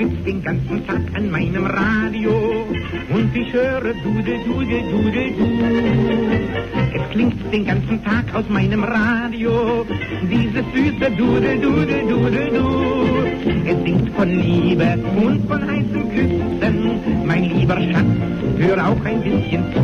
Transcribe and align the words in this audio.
sitz 0.00 0.24
den 0.24 0.42
ganzen 0.42 0.86
Tag 0.86 1.02
an 1.14 1.30
meinem 1.30 1.66
Radio 1.66 2.32
und 3.14 3.36
ich 3.36 3.52
höre 3.52 3.92
Dude, 4.02 4.34
Dude, 4.46 4.78
Dude, 4.90 5.24
Du. 5.36 5.46
Es 6.94 7.10
klingt 7.10 7.52
den 7.52 7.66
ganzen 7.66 8.02
Tag 8.02 8.34
aus 8.34 8.48
meinem 8.48 8.82
Radio 8.82 9.84
dieses 10.22 10.64
süße 10.74 11.10
Dude, 11.18 11.52
Dude, 11.64 12.00
Dude, 12.08 12.44
Du. 12.56 12.66
Es 13.66 13.78
singt 13.84 14.08
von 14.16 14.28
Liebe 14.30 14.98
und 15.22 15.46
von 15.46 15.70
heißen 15.70 16.02
Küssen, 16.14 17.26
mein 17.26 17.44
lieber 17.44 17.78
Schatz, 17.78 18.16
hör 18.56 18.88
auch 18.88 19.04
ein 19.04 19.20
bisschen 19.22 19.64
zu. 19.74 19.82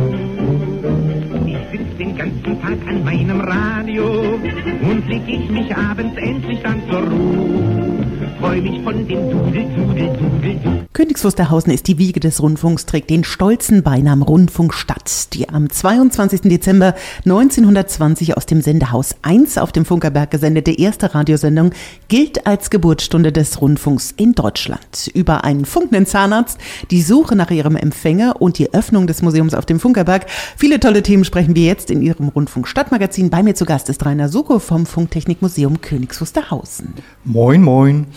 Ich 1.45 1.63
sitz 1.71 1.97
den 1.99 2.17
ganzen 2.17 2.59
Tag 2.61 2.79
an 2.87 3.03
meinem 3.03 3.41
Radio 3.41 4.39
und 4.81 5.07
leg 5.07 5.21
ich 5.27 5.47
mich 5.51 5.75
abends 5.75 6.17
endlich 6.17 6.59
dann 6.63 6.81
zur 6.89 7.01
Ruhe. 7.01 8.06
Freu 8.39 8.61
mich 8.61 8.81
von 8.83 9.07
dem 9.07 9.29
Dudel, 9.31 9.65
Dudel, 9.75 10.07
Dudel, 10.09 10.55
Dudel. 10.63 10.86
Königs 10.97 11.23
Wusterhausen 11.23 11.71
ist 11.71 11.87
die 11.87 11.99
Wiege 11.99 12.19
des 12.19 12.41
Rundfunks, 12.41 12.87
trägt 12.87 13.11
den 13.11 13.23
stolzen 13.23 13.83
Beinamen 13.83 14.23
Rundfunkstadt, 14.23 15.31
die 15.35 15.47
am 15.47 15.69
22. 15.69 16.41
Dezember 16.41 16.95
1920 17.19 18.35
aus 18.35 18.47
dem 18.47 18.61
Sendehaus 18.61 19.13
1 19.21 19.59
auf 19.59 19.71
dem 19.71 19.85
Funkerberg 19.85 20.31
gesendete 20.31 20.71
erste 20.71 21.13
Radiosendung 21.13 21.69
gilt 22.07 22.47
als 22.47 22.71
Geburtsstunde 22.71 23.31
des 23.31 23.61
Rundfunks 23.61 24.11
in 24.17 24.33
Deutschland. 24.33 25.11
Über 25.13 25.43
einen 25.43 25.65
funkenden 25.65 26.07
Zahnarzt, 26.07 26.57
die 26.89 27.03
Suche 27.03 27.35
nach 27.35 27.51
ihrem 27.51 27.75
Empfänger 27.75 28.41
und 28.41 28.57
die 28.57 28.73
Öffnung 28.73 29.05
des 29.05 29.21
Museums 29.21 29.53
auf 29.53 29.67
dem 29.67 29.79
Funkerberg. 29.79 30.25
Viele 30.57 30.79
tolle 30.79 31.03
Themen 31.03 31.25
sprechen 31.25 31.55
wir 31.55 31.65
jetzt 31.65 31.91
in 31.91 32.01
Ihrem 32.01 32.29
Rundfunk 32.29 32.67
Stadtmagazin. 32.67 33.29
Bei 33.29 33.43
mir 33.43 33.53
zu 33.53 33.65
Gast 33.65 33.87
ist 33.89 34.03
Rainer 34.03 34.29
Suko 34.29 34.57
vom 34.57 34.87
Funktechnikmuseum 34.87 35.79
Königs 35.79 36.19
Wusterhausen. 36.19 36.95
Moin, 37.23 37.61
moin. 37.61 38.07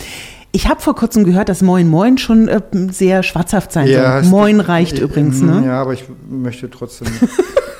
Ich 0.52 0.68
habe 0.68 0.80
vor 0.80 0.96
kurzem 0.96 1.24
gehört, 1.24 1.48
dass 1.48 1.62
Moin 1.62 1.88
Moin 1.88 2.18
schon 2.18 2.48
äh, 2.48 2.60
sehr 2.90 3.22
schwarzhaft 3.22 3.72
sein 3.72 3.86
Ja, 3.86 4.22
soll. 4.22 4.30
Moin 4.30 4.60
reicht 4.60 4.98
äh, 4.98 5.02
übrigens, 5.02 5.40
mm, 5.40 5.46
ne? 5.46 5.66
Ja, 5.66 5.80
aber 5.80 5.92
ich 5.92 6.04
möchte 6.28 6.68
trotzdem. 6.68 7.06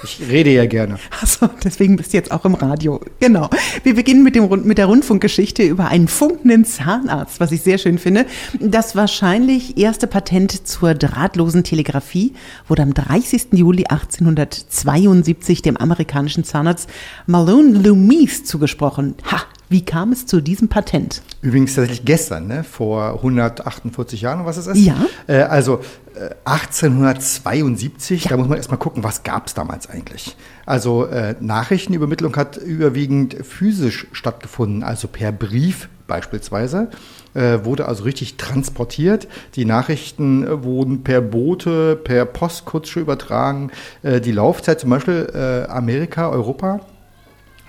ich 0.04 0.20
rede 0.28 0.50
ja 0.50 0.66
gerne. 0.66 0.98
Achso, 1.20 1.48
deswegen 1.64 1.96
bist 1.96 2.12
du 2.12 2.18
jetzt 2.18 2.30
auch 2.30 2.44
im 2.44 2.54
Radio. 2.54 3.00
Genau. 3.18 3.50
Wir 3.82 3.96
beginnen 3.96 4.22
mit, 4.22 4.36
dem, 4.36 4.48
mit 4.64 4.78
der 4.78 4.86
Rundfunkgeschichte 4.86 5.64
über 5.64 5.88
einen 5.88 6.06
funkenden 6.06 6.64
Zahnarzt, 6.64 7.40
was 7.40 7.50
ich 7.50 7.62
sehr 7.62 7.78
schön 7.78 7.98
finde. 7.98 8.24
Das 8.60 8.94
wahrscheinlich 8.94 9.77
erste 9.77 10.06
Patent 10.06 10.68
zur 10.68 10.94
drahtlosen 10.94 11.64
Telegrafie 11.64 12.34
wurde 12.68 12.82
am 12.82 12.94
30. 12.94 13.48
Juli 13.52 13.86
1872 13.86 15.62
dem 15.62 15.77
amerikanischen 15.77 16.44
Zahnarzt 16.44 16.88
Malone 17.27 17.78
Loomis 17.78 18.44
zugesprochen. 18.44 19.16
Ha! 19.32 19.42
Wie 19.70 19.84
kam 19.84 20.10
es 20.10 20.26
zu 20.26 20.40
diesem 20.40 20.66
Patent? 20.66 21.22
Übrigens 21.42 21.76
tatsächlich 21.76 22.04
gestern, 22.04 22.48
ne? 22.48 22.64
vor 22.64 23.14
148 23.14 24.20
Jahren, 24.20 24.44
was 24.44 24.56
es 24.56 24.66
ist. 24.66 24.78
Ja. 24.78 25.06
Äh, 25.28 25.42
also 25.42 25.78
äh, 26.16 26.34
1872, 26.44 28.24
da 28.24 28.36
muss 28.36 28.48
man 28.48 28.56
erstmal 28.56 28.80
gucken, 28.80 29.04
was 29.04 29.22
gab 29.22 29.46
es 29.46 29.54
damals 29.54 29.88
eigentlich. 29.88 30.36
Also 30.66 31.06
äh, 31.06 31.36
Nachrichtenübermittlung 31.38 32.34
hat 32.34 32.56
überwiegend 32.56 33.36
physisch 33.46 34.08
stattgefunden, 34.10 34.82
also 34.82 35.06
per 35.06 35.30
Brief 35.30 35.88
beispielsweise. 36.08 36.88
Äh, 37.34 37.64
wurde 37.64 37.86
also 37.86 38.02
richtig 38.02 38.38
transportiert. 38.38 39.28
Die 39.55 39.66
Nachrichten 39.66 40.44
äh, 40.44 40.64
wurden 40.64 41.05
per 41.05 41.20
Boote, 41.20 41.94
per 41.94 42.24
Postkutsche 42.24 42.98
übertragen. 42.98 43.70
Die 44.02 44.32
Laufzeit 44.32 44.80
zum 44.80 44.90
Beispiel 44.90 45.66
Amerika, 45.68 46.28
Europa 46.28 46.80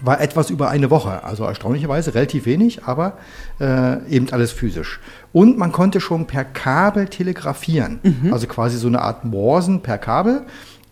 war 0.02 0.22
etwas 0.22 0.50
über 0.50 0.70
eine 0.70 0.90
Woche, 0.90 1.24
also 1.24 1.44
erstaunlicherweise 1.44 2.14
relativ 2.14 2.46
wenig, 2.46 2.84
aber 2.86 3.18
äh, 3.60 4.06
eben 4.10 4.32
alles 4.32 4.52
physisch. 4.52 5.00
Und 5.32 5.58
man 5.58 5.72
konnte 5.72 6.02
schon 6.02 6.28
per 6.28 6.44
Kabel 6.44 7.08
telegrafieren, 7.08 8.00
also 8.32 8.48
quasi 8.48 8.78
so 8.78 8.88
eine 8.88 9.02
Art 9.02 9.24
Morsen 9.26 9.82
per 9.82 9.98
Kabel. 9.98 10.44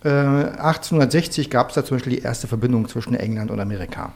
Äh, 0.04 0.10
1860 0.10 1.50
gab 1.50 1.70
es 1.70 1.76
da 1.76 1.84
zum 1.84 1.98
Beispiel 1.98 2.14
die 2.14 2.22
erste 2.22 2.48
Verbindung 2.48 2.88
zwischen 2.88 3.16
England 3.16 3.52
und 3.52 3.60
Amerika. 3.60 4.14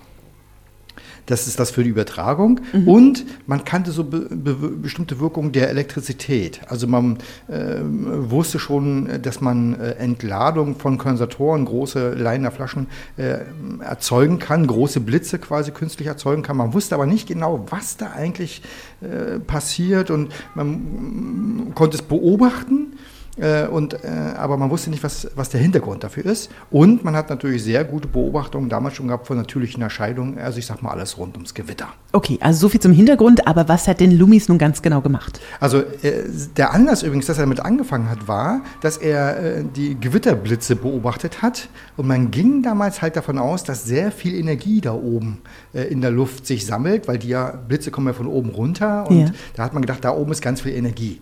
Das 1.25 1.47
ist 1.47 1.59
das 1.59 1.71
für 1.71 1.83
die 1.83 1.89
Übertragung. 1.89 2.59
Und 2.85 3.25
man 3.47 3.63
kannte 3.63 3.91
so 3.91 4.03
be 4.03 4.27
be 4.29 4.53
bestimmte 4.53 5.19
Wirkungen 5.19 5.51
der 5.51 5.69
Elektrizität. 5.69 6.61
Also 6.67 6.87
man 6.87 7.17
äh, 7.47 7.79
wusste 7.81 8.59
schon, 8.59 9.21
dass 9.21 9.41
man 9.41 9.79
äh, 9.79 9.91
Entladung 9.91 10.75
von 10.75 10.97
Kondensatoren, 10.97 11.65
große 11.65 12.13
Leiner 12.13 12.51
Flaschen 12.51 12.87
äh, 13.17 13.39
erzeugen 13.79 14.39
kann, 14.39 14.67
große 14.67 14.99
Blitze 14.99 15.39
quasi 15.39 15.71
künstlich 15.71 16.07
erzeugen 16.07 16.43
kann. 16.43 16.57
Man 16.57 16.73
wusste 16.73 16.95
aber 16.95 17.05
nicht 17.05 17.27
genau, 17.27 17.65
was 17.69 17.97
da 17.97 18.11
eigentlich 18.11 18.61
äh, 19.01 19.39
passiert 19.39 20.11
und 20.11 20.33
man 20.55 20.67
mm, 20.67 21.75
konnte 21.75 21.97
es 21.97 22.01
beobachten. 22.01 22.93
Äh, 23.37 23.65
und, 23.67 23.95
äh, 23.95 23.97
aber 24.37 24.57
man 24.57 24.69
wusste 24.69 24.91
nicht, 24.91 25.03
was, 25.03 25.27
was 25.35 25.49
der 25.49 25.59
Hintergrund 25.59 26.03
dafür 26.03 26.25
ist. 26.25 26.51
Und 26.69 27.03
man 27.03 27.15
hat 27.15 27.29
natürlich 27.31 27.63
sehr 27.63 27.83
gute 27.83 28.07
Beobachtungen 28.07 28.69
damals 28.69 28.95
schon 28.95 29.07
gehabt 29.07 29.25
von 29.25 29.37
natürlichen 29.37 29.81
Erscheinungen. 29.81 30.37
Also 30.37 30.59
ich 30.59 30.67
sag 30.67 30.83
mal 30.83 30.91
alles 30.91 31.17
rund 31.17 31.35
ums 31.35 31.53
Gewitter. 31.55 31.87
Okay, 32.11 32.37
also 32.41 32.59
so 32.61 32.69
viel 32.69 32.79
zum 32.79 32.91
Hintergrund, 32.91 33.47
aber 33.47 33.67
was 33.67 33.87
hat 33.87 33.99
denn 34.01 34.11
Loomis 34.11 34.49
nun 34.49 34.59
ganz 34.59 34.83
genau 34.83 35.01
gemacht? 35.01 35.39
Also 35.59 35.79
äh, 35.79 36.25
der 36.57 36.73
Anlass 36.73 37.01
übrigens, 37.01 37.25
dass 37.25 37.37
er 37.39 37.43
damit 37.45 37.59
angefangen 37.59 38.07
hat, 38.09 38.27
war, 38.27 38.61
dass 38.81 38.97
er 38.97 39.39
äh, 39.59 39.63
die 39.75 39.99
Gewitterblitze 39.99 40.75
beobachtet 40.75 41.41
hat. 41.41 41.69
Und 41.97 42.07
man 42.07 42.29
ging 42.29 42.61
damals 42.61 43.01
halt 43.01 43.15
davon 43.15 43.39
aus, 43.39 43.63
dass 43.63 43.83
sehr 43.83 44.11
viel 44.11 44.35
Energie 44.35 44.79
da 44.79 44.93
oben 44.93 45.39
äh, 45.73 45.81
in 45.83 46.01
der 46.01 46.11
Luft 46.11 46.45
sich 46.45 46.67
sammelt, 46.67 47.07
weil 47.07 47.17
die 47.17 47.29
ja 47.29 47.49
Blitze 47.67 47.89
kommen 47.89 48.05
ja 48.07 48.13
von 48.13 48.27
oben 48.27 48.49
runter. 48.51 49.07
Und 49.09 49.19
Ja. 49.19 49.31
da 49.55 49.63
hat 49.63 49.73
man 49.73 49.81
gedacht, 49.81 50.05
da 50.05 50.11
oben 50.11 50.31
ist 50.31 50.41
ganz 50.41 50.61
viel 50.61 50.73
Energie. 50.73 51.19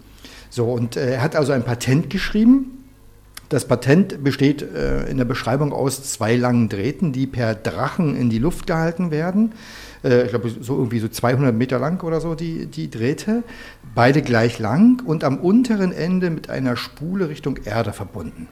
So, 0.52 0.66
und 0.66 0.98
äh, 0.98 1.14
er 1.14 1.22
hat 1.24 1.36
also 1.36 1.54
ein 1.54 1.64
Patent 1.64 2.10
geschrieben. 2.10 2.78
Das 3.48 3.66
Patent 3.66 4.24
besteht 4.24 4.62
äh, 4.62 5.10
in 5.10 5.18
der 5.18 5.26
Beschreibung 5.26 5.74
aus 5.74 6.04
zwei 6.04 6.36
langen 6.36 6.70
Drähten, 6.70 7.14
die 7.14 7.26
per 7.26 7.56
Drachen 7.56 8.16
in 8.16 8.30
die 8.30 8.38
Luft 8.38 8.68
gehalten 8.68 9.12
werden. 9.12 9.54
Äh, 10.04 10.24
ich 10.24 10.30
glaube, 10.30 10.50
so 10.50 10.78
irgendwie 10.78 11.00
so 11.00 11.08
200 11.08 11.56
Meter 11.56 11.80
lang 11.80 12.04
oder 12.04 12.20
so 12.20 12.36
die, 12.36 12.66
die 12.68 12.90
Drähte. 12.90 13.44
Beide 13.96 14.22
gleich 14.22 14.60
lang 14.60 15.02
und 15.06 15.24
am 15.24 15.38
unteren 15.38 15.94
Ende 15.94 16.30
mit 16.30 16.50
einer 16.50 16.76
Spule 16.76 17.30
Richtung 17.30 17.58
Erde 17.64 17.94
verbunden. 17.94 18.48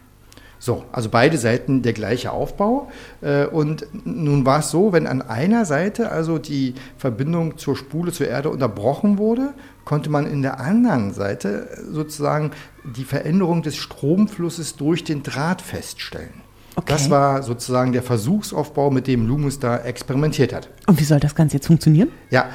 So, 0.60 0.84
also 0.92 1.10
beide 1.10 1.38
Seiten 1.38 1.82
der 1.82 1.94
gleiche 1.94 2.32
Aufbau. 2.32 2.92
Äh, 3.22 3.46
Und 3.46 3.88
nun 4.04 4.46
war 4.46 4.60
es 4.60 4.70
so, 4.70 4.92
wenn 4.92 5.08
an 5.08 5.22
einer 5.22 5.66
Seite 5.66 6.12
also 6.12 6.38
die 6.38 6.76
Verbindung 6.98 7.58
zur 7.58 7.78
Spule 7.78 8.12
zur 8.12 8.28
Erde 8.28 8.50
unterbrochen 8.50 9.18
wurde, 9.18 9.54
konnte 9.86 10.10
man 10.10 10.28
in 10.28 10.42
der 10.42 10.60
anderen 10.60 11.14
Seite 11.14 11.70
sozusagen 11.90 12.52
die 12.84 13.06
Veränderung 13.06 13.64
des 13.64 13.78
Stromflusses 13.78 14.76
durch 14.76 15.04
den 15.04 15.24
Draht 15.24 15.62
feststellen. 15.62 16.42
Okay. 16.76 16.94
Das 16.94 17.10
war 17.10 17.42
sozusagen 17.44 17.92
der 17.92 18.04
Versuchsaufbau, 18.04 18.92
mit 18.92 19.08
dem 19.08 19.28
Loomis 19.28 19.60
da 19.60 19.78
experimentiert 19.78 20.54
hat. 20.54 20.70
Und 20.88 21.00
wie 21.00 21.04
soll 21.04 21.20
das 21.20 21.36
Ganze 21.36 21.58
jetzt 21.58 21.68
funktionieren? 21.68 22.10
Ja, 22.30 22.46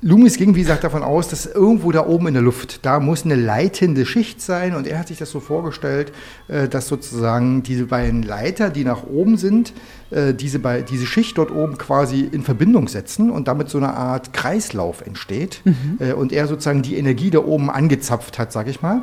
Loomis 0.00 0.36
ging, 0.36 0.54
wie 0.54 0.60
gesagt, 0.60 0.84
davon 0.84 1.02
aus, 1.02 1.26
dass 1.26 1.44
irgendwo 1.44 1.90
da 1.90 2.06
oben 2.06 2.28
in 2.28 2.34
der 2.34 2.42
Luft, 2.42 2.86
da 2.86 3.00
muss 3.00 3.24
eine 3.24 3.34
leitende 3.34 4.06
Schicht 4.06 4.40
sein. 4.40 4.76
Und 4.76 4.86
er 4.86 5.00
hat 5.00 5.08
sich 5.08 5.18
das 5.18 5.30
so 5.30 5.40
vorgestellt, 5.40 6.12
äh, 6.46 6.68
dass 6.68 6.86
sozusagen 6.86 7.64
diese 7.64 7.86
beiden 7.86 8.22
Leiter, 8.22 8.70
die 8.70 8.84
nach 8.84 9.02
oben 9.02 9.36
sind, 9.36 9.72
äh, 10.10 10.34
diese, 10.34 10.60
diese 10.88 11.06
Schicht 11.06 11.36
dort 11.36 11.50
oben 11.50 11.78
quasi 11.78 12.20
in 12.20 12.42
Verbindung 12.42 12.86
setzen 12.86 13.28
und 13.30 13.48
damit 13.48 13.70
so 13.70 13.78
eine 13.78 13.94
Art 13.94 14.32
Kreislauf 14.32 15.04
entsteht. 15.04 15.62
Äh, 15.98 16.12
Und 16.12 16.32
er 16.32 16.46
sozusagen 16.46 16.82
die 16.82 16.96
Energie 16.96 17.30
da 17.30 17.40
oben 17.40 17.68
angezapft 17.68 18.38
hat, 18.38 18.52
sag 18.52 18.68
ich 18.68 18.80
mal. 18.80 19.02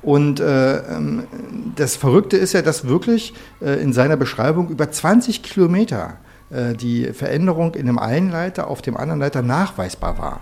Und 0.00 0.38
äh, 0.38 0.76
ähm, 0.76 1.24
das 1.74 1.96
Verrückte 1.96 2.36
ist 2.36 2.52
ja, 2.52 2.62
dass 2.62 2.86
wirklich 2.86 3.34
äh, 3.60 3.82
in 3.82 3.92
seiner 3.92 4.16
Beschreibung 4.16 4.68
über 4.68 4.88
20 4.92 5.42
Kilometer 5.42 6.18
die 6.50 7.12
Veränderung 7.12 7.74
in 7.74 7.86
dem 7.86 7.98
einen 7.98 8.30
Leiter 8.30 8.68
auf 8.68 8.80
dem 8.80 8.96
anderen 8.96 9.20
Leiter 9.20 9.42
nachweisbar 9.42 10.18
war. 10.18 10.40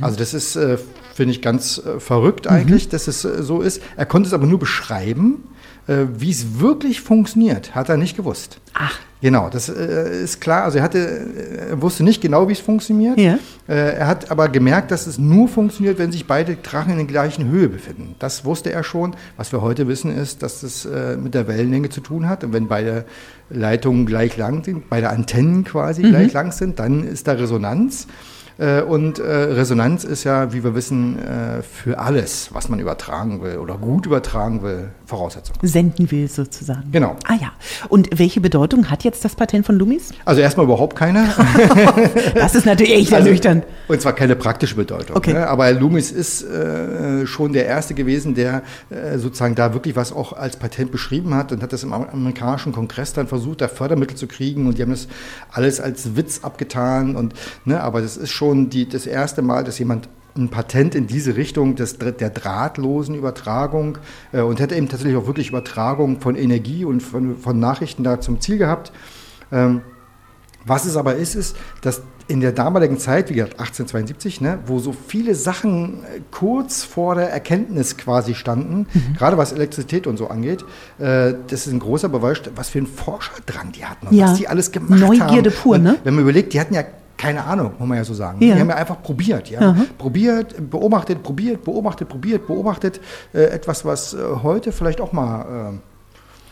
Also 0.00 0.16
das 0.16 0.34
ist, 0.34 0.56
äh, 0.56 0.78
finde 1.14 1.32
ich, 1.32 1.42
ganz 1.42 1.78
äh, 1.78 1.98
verrückt 1.98 2.46
eigentlich, 2.46 2.88
dass 2.88 3.08
es 3.08 3.24
äh, 3.24 3.42
so 3.42 3.60
ist. 3.60 3.82
Er 3.96 4.06
konnte 4.06 4.28
es 4.28 4.32
aber 4.32 4.46
nur 4.46 4.58
beschreiben. 4.58 5.44
Äh, 5.86 6.06
Wie 6.16 6.30
es 6.30 6.60
wirklich 6.60 7.00
funktioniert, 7.00 7.74
hat 7.74 7.88
er 7.88 7.96
nicht 7.96 8.16
gewusst. 8.16 8.60
Ach. 8.74 8.98
Genau, 9.22 9.48
das 9.48 9.68
äh, 9.68 10.24
ist 10.24 10.40
klar. 10.40 10.64
Also 10.64 10.78
er, 10.78 10.84
hatte, 10.84 10.98
er 11.70 11.80
wusste 11.80 12.02
nicht 12.02 12.20
genau, 12.20 12.48
wie 12.48 12.52
es 12.52 12.58
funktioniert. 12.58 13.18
Ja. 13.18 13.38
Äh, 13.68 13.94
er 13.94 14.08
hat 14.08 14.32
aber 14.32 14.48
gemerkt, 14.48 14.90
dass 14.90 15.06
es 15.06 15.16
nur 15.16 15.46
funktioniert, 15.46 15.98
wenn 15.98 16.10
sich 16.10 16.26
beide 16.26 16.56
Drachen 16.56 16.90
in 16.90 16.98
der 16.98 17.06
gleichen 17.06 17.48
Höhe 17.48 17.68
befinden. 17.68 18.16
Das 18.18 18.44
wusste 18.44 18.72
er 18.72 18.82
schon. 18.82 19.14
Was 19.36 19.52
wir 19.52 19.62
heute 19.62 19.86
wissen, 19.86 20.14
ist, 20.14 20.42
dass 20.42 20.64
es 20.64 20.84
äh, 20.86 21.16
mit 21.16 21.34
der 21.34 21.46
Wellenlänge 21.46 21.88
zu 21.88 22.00
tun 22.00 22.28
hat. 22.28 22.42
Und 22.42 22.52
wenn 22.52 22.66
beide 22.66 23.04
Leitungen 23.48 24.06
gleich 24.06 24.36
lang 24.36 24.64
sind, 24.64 24.90
beide 24.90 25.08
Antennen 25.10 25.62
quasi 25.62 26.02
gleich 26.02 26.32
lang 26.32 26.50
sind, 26.50 26.80
dann 26.80 27.04
ist 27.04 27.28
da 27.28 27.32
Resonanz. 27.32 28.08
Äh, 28.58 28.82
und 28.82 29.18
äh, 29.18 29.22
Resonanz 29.24 30.04
ist 30.04 30.24
ja, 30.24 30.52
wie 30.52 30.64
wir 30.64 30.74
wissen, 30.74 31.18
äh, 31.18 31.62
für 31.62 31.98
alles, 31.98 32.50
was 32.52 32.68
man 32.68 32.80
übertragen 32.80 33.42
will 33.42 33.58
oder 33.58 33.78
gut 33.78 34.06
übertragen 34.06 34.62
will, 34.62 34.90
Voraussetzung. 35.12 35.54
Senden 35.62 36.10
will 36.10 36.26
sozusagen. 36.28 36.90
Genau. 36.90 37.16
Ah 37.26 37.34
ja. 37.40 37.52
Und 37.88 38.08
welche 38.18 38.40
Bedeutung 38.40 38.90
hat 38.90 39.04
jetzt 39.04 39.24
das 39.24 39.34
Patent 39.36 39.66
von 39.66 39.76
Loomis? 39.78 40.10
Also 40.24 40.40
erstmal 40.40 40.64
überhaupt 40.66 40.96
keine. 40.96 41.28
Das 42.34 42.54
ist 42.54 42.66
natürlich 42.66 42.92
echt 42.94 43.12
Also, 43.12 43.26
ernüchternd. 43.26 43.64
Und 43.88 44.00
zwar 44.00 44.14
keine 44.14 44.36
praktische 44.36 44.74
Bedeutung. 44.74 45.16
Okay. 45.16 45.34
Ne? 45.34 45.46
Aber 45.46 45.70
Loomis 45.72 46.10
ist 46.10 46.42
äh, 46.42 47.26
schon 47.26 47.52
der 47.52 47.66
Erste 47.66 47.94
gewesen, 47.94 48.34
der 48.34 48.62
äh, 48.90 49.18
sozusagen 49.18 49.54
da 49.54 49.74
wirklich 49.74 49.96
was 49.96 50.12
auch 50.12 50.32
als 50.32 50.56
Patent 50.56 50.90
beschrieben 50.92 51.34
hat 51.34 51.52
und 51.52 51.62
hat 51.62 51.72
das 51.72 51.82
im 51.82 51.92
am- 51.92 52.08
amerikanischen 52.10 52.72
Kongress 52.72 53.12
dann 53.12 53.28
versucht, 53.28 53.60
da 53.60 53.68
Fördermittel 53.68 54.16
zu 54.16 54.26
kriegen 54.26 54.66
und 54.66 54.78
die 54.78 54.82
haben 54.82 54.90
das 54.90 55.08
alles 55.52 55.80
als 55.80 56.16
Witz 56.16 56.40
abgetan. 56.42 57.16
Und, 57.16 57.34
ne? 57.64 57.80
Aber 57.82 58.00
das 58.00 58.16
ist 58.16 58.30
schon 58.30 58.70
die, 58.70 58.88
das 58.88 59.06
erste 59.06 59.42
Mal, 59.42 59.62
dass 59.64 59.78
jemand 59.78 60.08
ein 60.36 60.48
Patent 60.48 60.94
in 60.94 61.06
diese 61.06 61.36
Richtung 61.36 61.74
des, 61.76 61.98
der 61.98 62.30
drahtlosen 62.30 63.14
Übertragung 63.14 63.98
äh, 64.32 64.40
und 64.40 64.60
hätte 64.60 64.74
eben 64.74 64.88
tatsächlich 64.88 65.16
auch 65.16 65.26
wirklich 65.26 65.48
Übertragung 65.50 66.20
von 66.20 66.36
Energie 66.36 66.84
und 66.84 67.02
von, 67.02 67.36
von 67.36 67.58
Nachrichten 67.58 68.02
da 68.04 68.20
zum 68.20 68.40
Ziel 68.40 68.58
gehabt. 68.58 68.92
Ähm, 69.50 69.82
was 70.64 70.84
es 70.84 70.96
aber 70.96 71.16
ist, 71.16 71.34
ist, 71.34 71.56
dass 71.80 72.02
in 72.28 72.40
der 72.40 72.52
damaligen 72.52 72.98
Zeit, 72.98 73.28
wie 73.30 73.34
gesagt 73.34 73.54
1872, 73.54 74.40
ne, 74.40 74.60
wo 74.66 74.78
so 74.78 74.92
viele 74.92 75.34
Sachen 75.34 76.04
äh, 76.04 76.20
kurz 76.30 76.84
vor 76.84 77.16
der 77.16 77.30
Erkenntnis 77.30 77.96
quasi 77.96 78.34
standen, 78.34 78.86
gerade 79.18 79.36
was 79.36 79.52
Elektrizität 79.52 80.06
und 80.06 80.16
so 80.16 80.28
angeht, 80.28 80.62
äh, 80.98 81.34
das 81.48 81.66
ist 81.66 81.72
ein 81.72 81.80
großer 81.80 82.08
Beweis, 82.08 82.40
was 82.54 82.70
für 82.70 82.78
ein 82.78 82.86
Forscherdrang 82.86 83.72
die 83.72 83.84
hatten 83.84 84.06
und 84.06 84.14
Ja. 84.14 84.28
was 84.30 84.38
die 84.38 84.48
alles 84.48 84.70
gemacht 84.70 85.00
Neugierde 85.00 85.50
haben. 85.50 85.56
pur, 85.60 85.74
und 85.74 85.82
ne? 85.82 85.98
Wenn 86.04 86.14
man 86.14 86.22
überlegt, 86.22 86.52
die 86.54 86.60
hatten 86.60 86.74
ja 86.74 86.84
keine 87.22 87.44
Ahnung, 87.44 87.70
muss 87.78 87.88
man 87.88 87.98
ja 87.98 88.04
so 88.04 88.14
sagen. 88.14 88.42
Ja. 88.42 88.54
Die 88.56 88.60
haben 88.60 88.68
ja 88.68 88.74
einfach 88.74 89.00
probiert, 89.00 89.48
ja. 89.48 89.60
Aha. 89.60 89.76
Probiert, 89.96 90.56
beobachtet, 90.70 91.22
probiert, 91.22 91.62
beobachtet, 91.62 92.08
probiert, 92.08 92.48
beobachtet. 92.48 93.00
Äh, 93.32 93.44
etwas, 93.44 93.84
was 93.84 94.12
äh, 94.14 94.18
heute 94.42 94.72
vielleicht 94.72 95.00
auch 95.00 95.12
mal 95.12 95.70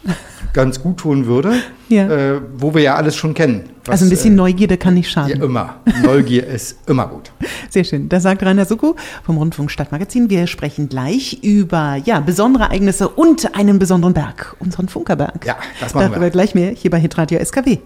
äh, 0.06 0.12
ganz 0.52 0.80
gut 0.80 0.98
tun 0.98 1.26
würde, 1.26 1.54
Ja. 1.88 2.06
äh, 2.08 2.40
wo 2.56 2.72
wir 2.72 2.82
ja 2.82 2.94
alles 2.94 3.16
schon 3.16 3.34
kennen. 3.34 3.70
Was, 3.84 3.94
also 3.94 4.04
ein 4.06 4.10
bisschen 4.10 4.34
äh, 4.34 4.36
Neugierde 4.36 4.76
kann 4.76 4.94
nicht 4.94 5.12
ja, 5.12 5.26
schaden. 5.26 5.42
immer. 5.42 5.80
Neugier 6.04 6.46
ist 6.56 6.88
immer 6.88 7.08
gut. 7.08 7.32
Sehr 7.68 7.82
schön. 7.82 8.08
Das 8.08 8.22
sagt 8.22 8.40
Rainer 8.44 8.64
Suko 8.64 8.94
vom 9.24 9.38
Rundfunk 9.38 9.72
Stadtmagazin. 9.72 10.30
Wir 10.30 10.46
sprechen 10.46 10.88
gleich 10.88 11.40
über 11.42 11.96
ja, 12.04 12.20
besondere 12.20 12.62
Ereignisse 12.66 13.08
und 13.08 13.56
einen 13.56 13.80
besonderen 13.80 14.14
Berg, 14.14 14.54
unseren 14.60 14.88
Funkerberg. 14.88 15.44
Ja, 15.44 15.56
das 15.80 15.94
machen 15.94 16.10
Darüber 16.10 16.26
wir. 16.26 16.30
gleich 16.30 16.54
mehr 16.54 16.70
hier 16.70 16.92
bei 16.92 17.00
Hitradio 17.00 17.44
SKW. 17.44 17.78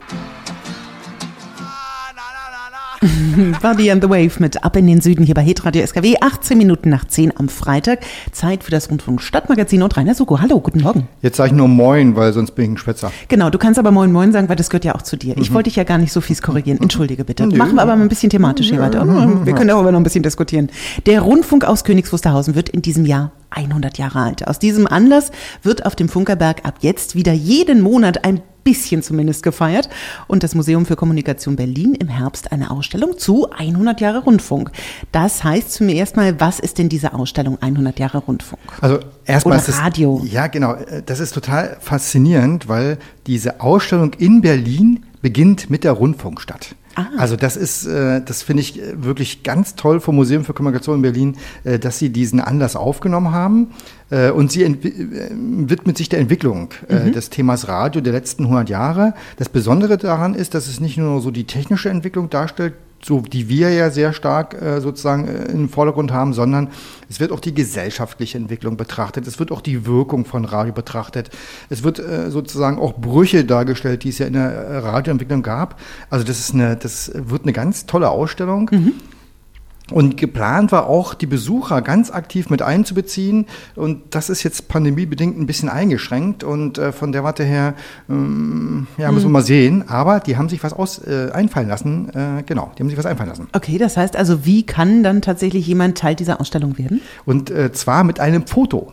Buddy 3.63 3.91
and 3.91 4.03
the 4.03 4.09
Wave 4.09 4.33
mit 4.39 4.65
Ab 4.65 4.77
in 4.77 4.87
den 4.87 5.01
Süden 5.01 5.25
hier 5.25 5.35
bei 5.35 5.43
Hitradio 5.43 5.87
SKW. 5.87 6.17
18 6.21 6.57
Minuten 6.57 6.89
nach 6.89 7.05
10 7.05 7.37
am 7.37 7.49
Freitag. 7.49 8.01
Zeit 8.33 8.65
für 8.65 8.71
das 8.71 8.91
Rundfunk 8.91 9.21
Stadtmagazin 9.21 9.83
und 9.83 9.97
Rainer 9.97 10.15
Suko. 10.15 10.41
Hallo, 10.41 10.61
guten 10.61 10.81
Morgen. 10.81 11.09
Jetzt 11.21 11.37
sage 11.37 11.51
ich 11.51 11.55
nur 11.55 11.69
Moin, 11.69 12.17
weil 12.17 12.33
sonst 12.33 12.53
bin 12.53 12.65
ich 12.65 12.71
ein 12.73 12.79
Schwätzer. 12.79 13.13
Genau, 13.29 13.51
du 13.51 13.59
kannst 13.59 13.79
aber 13.79 13.91
Moin 13.91 14.13
Moin 14.13 14.33
sagen, 14.33 14.49
weil 14.49 14.57
das 14.57 14.71
gehört 14.71 14.85
ja 14.85 14.95
auch 14.95 15.03
zu 15.03 15.17
dir. 15.17 15.37
Ich 15.37 15.53
wollte 15.53 15.69
dich 15.69 15.77
ja 15.77 15.85
gar 15.85 15.99
nicht 15.99 16.13
so 16.13 16.21
fies 16.21 16.41
korrigieren. 16.41 16.81
Entschuldige 16.81 17.25
bitte. 17.25 17.47
Machen 17.47 17.75
wir 17.75 17.83
aber 17.83 17.97
mal 17.97 18.03
ein 18.03 18.09
bisschen 18.09 18.31
thematisch 18.31 18.69
hier 18.69 18.81
weiter. 18.81 19.05
Wir 19.45 19.55
können 19.55 19.69
darüber 19.69 19.93
noch 19.93 20.01
ein 20.01 20.05
bisschen 20.05 20.23
diskutieren. 20.23 20.71
Der 21.07 21.21
Rundfunk 21.21 21.65
aus 21.65 21.85
Königs 21.85 22.13
Wusterhausen 22.13 22.55
wird 22.55 22.71
in 22.71 22.83
diesem 22.83 23.05
Jahr 23.05 23.33
100 23.51 23.99
Jahre 23.99 24.21
alt. 24.21 24.49
Aus 24.49 24.59
diesem 24.59 24.87
Anlass 24.87 25.31
wird 25.63 25.87
auf 25.87 25.95
dem 25.95 26.09
Funkerberg 26.09 26.65
ab 26.65 26.77
jetzt 26.81 27.15
wieder 27.15 27.33
jeden 27.33 27.81
Monat 27.81 28.25
ein 28.25 28.41
bisschen 28.65 29.03
zumindest 29.03 29.43
gefeiert 29.43 29.89
und 30.27 30.43
das 30.43 30.55
Museum 30.55 30.87
für 30.87 30.97
Kommunikation 30.97 31.57
Berlin 31.57 31.95
im 31.95 32.09
Herbst 32.09 32.51
eine 32.51 32.71
Ausstellung 32.71 33.19
zu 33.19 33.51
100 33.51 34.01
Jahre 34.01 34.25
Rundfunk. 34.25 34.71
Das 35.13 35.45
heißt 35.45 35.73
zuerst 35.73 36.17
mal, 36.17 36.41
was 36.41 36.59
ist 36.59 36.79
denn 36.79 36.89
diese 36.89 37.13
Ausstellung 37.15 37.59
100 37.61 37.99
Jahre 37.99 38.19
Rundfunk? 38.19 38.61
Also 38.81 39.01
erstmal 39.25 39.59
Oder 39.59 39.69
ist 39.69 39.81
Radio. 39.81 40.23
Ja, 40.25 40.47
genau. 40.49 40.75
Äh, 40.75 41.03
Das 41.05 41.21
ist 41.21 41.33
total 41.33 41.77
faszinierend, 41.81 42.69
weil 42.69 42.99
diese 43.27 43.61
Ausstellung 43.61 44.13
in 44.15 44.41
Berlin 44.41 45.05
beginnt 45.25 45.71
mit 45.71 45.85
der 45.85 45.93
Rundfunkstadt. 45.93 46.77
Ah. 46.97 47.07
Also 47.17 47.37
das 47.37 47.57
ist, 47.57 47.87
äh, 47.87 48.21
das 48.23 48.43
finde 48.43 48.61
ich 48.61 48.79
äh, 48.79 49.03
wirklich 49.03 49.43
ganz 49.43 49.75
toll 49.75 49.99
vom 49.99 50.17
Museum 50.17 50.45
für 50.45 50.53
Kommunikation 50.53 50.97
in 50.97 51.03
Berlin, 51.03 51.37
äh, 51.65 51.79
dass 51.79 51.99
sie 51.99 52.11
diesen 52.11 52.41
Anlass 52.41 52.77
aufgenommen 52.77 53.33
haben. 53.33 53.69
Und 54.11 54.53
sie 54.53 54.63
widmet 54.63 55.97
sich 55.97 56.09
der 56.11 56.21
Entwicklung 56.21 56.69
äh, 56.89 57.11
des 57.11 57.31
Themas 57.31 57.67
Radio 57.67 58.01
der 58.01 58.13
letzten 58.13 58.45
100 58.45 58.69
Jahre. 58.69 59.15
Das 59.39 59.49
Besondere 59.49 59.97
daran 59.97 60.35
ist, 60.35 60.55
dass 60.55 60.69
es 60.69 60.79
nicht 60.79 60.99
nur 60.99 61.21
so 61.21 61.33
die 61.33 61.45
technische 61.45 61.89
Entwicklung 61.89 62.31
darstellt, 62.31 62.75
so 63.05 63.21
die 63.21 63.49
wir 63.49 63.71
ja 63.71 63.91
sehr 63.91 64.13
stark 64.13 64.61
äh, 64.61 64.81
sozusagen 64.81 65.29
äh, 65.29 65.45
im 65.53 65.69
Vordergrund 65.69 66.13
haben, 66.13 66.33
sondern 66.33 66.71
es 67.09 67.21
wird 67.21 67.33
auch 67.33 67.41
die 67.41 67.55
gesellschaftliche 67.55 68.39
Entwicklung 68.39 68.77
betrachtet, 68.77 69.27
es 69.27 69.39
wird 69.39 69.53
auch 69.53 69.61
die 69.61 69.87
Wirkung 69.87 70.25
von 70.25 70.45
Radio 70.45 70.73
betrachtet, 70.73 71.31
es 71.69 71.83
wird 71.83 71.99
äh, 71.99 72.31
sozusagen 72.31 72.79
auch 72.79 72.95
Brüche 72.95 73.45
dargestellt, 73.45 74.05
die 74.05 74.09
es 74.09 74.19
ja 74.19 74.27
in 74.27 74.33
der 74.33 74.51
äh, 74.51 74.79
Radioentwicklung 74.79 75.43
gab. 75.43 75.79
Also 76.11 76.25
das 76.25 76.41
ist 76.41 76.55
eine, 76.55 76.77
das 76.77 77.13
wird 77.15 77.43
eine 77.43 77.53
ganz 77.53 77.87
tolle 77.87 78.09
Ausstellung. 78.09 78.71
Und 79.91 80.17
geplant 80.17 80.73
war 80.73 80.87
auch, 80.87 81.13
die 81.13 81.27
Besucher 81.27 81.83
ganz 81.83 82.11
aktiv 82.11 82.49
mit 82.49 82.63
einzubeziehen. 82.63 83.47
Und 83.75 84.15
das 84.15 84.31
ist 84.31 84.43
jetzt 84.43 84.69
pandemiebedingt 84.69 85.39
ein 85.39 85.47
bisschen 85.47 85.69
eingeschränkt. 85.69 86.43
Und 86.43 86.79
äh, 86.79 86.91
von 86.91 87.13
der 87.13 87.23
Warte 87.23 87.45
her, 87.45 87.75
ähm, 88.09 88.87
ja, 88.97 89.13
müssen 89.13 89.27
wir 89.27 89.33
mal 89.33 89.43
sehen. 89.43 89.87
Aber 89.89 90.21
die 90.21 90.39
haben 90.39 90.49
sich 90.49 90.65
was 90.65 90.73
aus, 90.73 90.99
äh, 91.07 91.31
einfallen 91.33 91.69
lassen. 91.69 92.09
Äh, 92.15 92.45
genau, 92.47 92.73
die 92.77 92.83
haben 92.83 92.89
sich 92.89 92.99
was 92.99 93.05
einfallen 93.05 93.29
lassen. 93.29 93.49
Okay, 93.53 93.77
das 93.77 93.99
heißt 93.99 94.17
also, 94.17 94.47
wie 94.47 94.65
kann 94.65 95.03
dann 95.03 95.21
tatsächlich 95.21 95.67
jemand 95.67 95.99
Teil 95.99 96.15
dieser 96.15 96.41
Ausstellung 96.41 96.79
werden? 96.79 97.03
Und 97.27 97.51
äh, 97.51 97.71
zwar 97.73 98.05
mit 98.05 98.21
einem 98.21 98.47
Foto. 98.47 98.93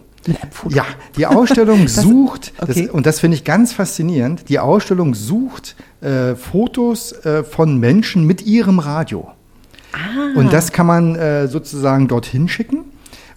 Foto. 0.52 0.76
Ja, 0.76 0.86
die 1.18 1.26
Ausstellung 1.26 1.88
sucht, 1.88 2.54
okay. 2.60 2.86
das, 2.86 2.94
und 2.94 3.06
das 3.06 3.20
finde 3.20 3.36
ich 3.36 3.44
ganz 3.44 3.74
faszinierend, 3.74 4.50
die 4.50 4.60
Ausstellung 4.60 5.16
sucht 5.16 5.76
äh, 6.02 6.36
Fotos 6.36 7.14
äh, 7.26 7.44
von 7.44 7.78
Menschen 7.80 8.28
mit 8.28 8.46
ihrem 8.46 8.80
Radio. 8.80 9.32
Ah. 9.94 10.38
Und 10.38 10.54
das 10.54 10.72
kann 10.72 10.88
man 10.88 11.16
äh, 11.16 11.48
sozusagen 11.48 12.08
dorthin 12.08 12.48
schicken. 12.48 12.86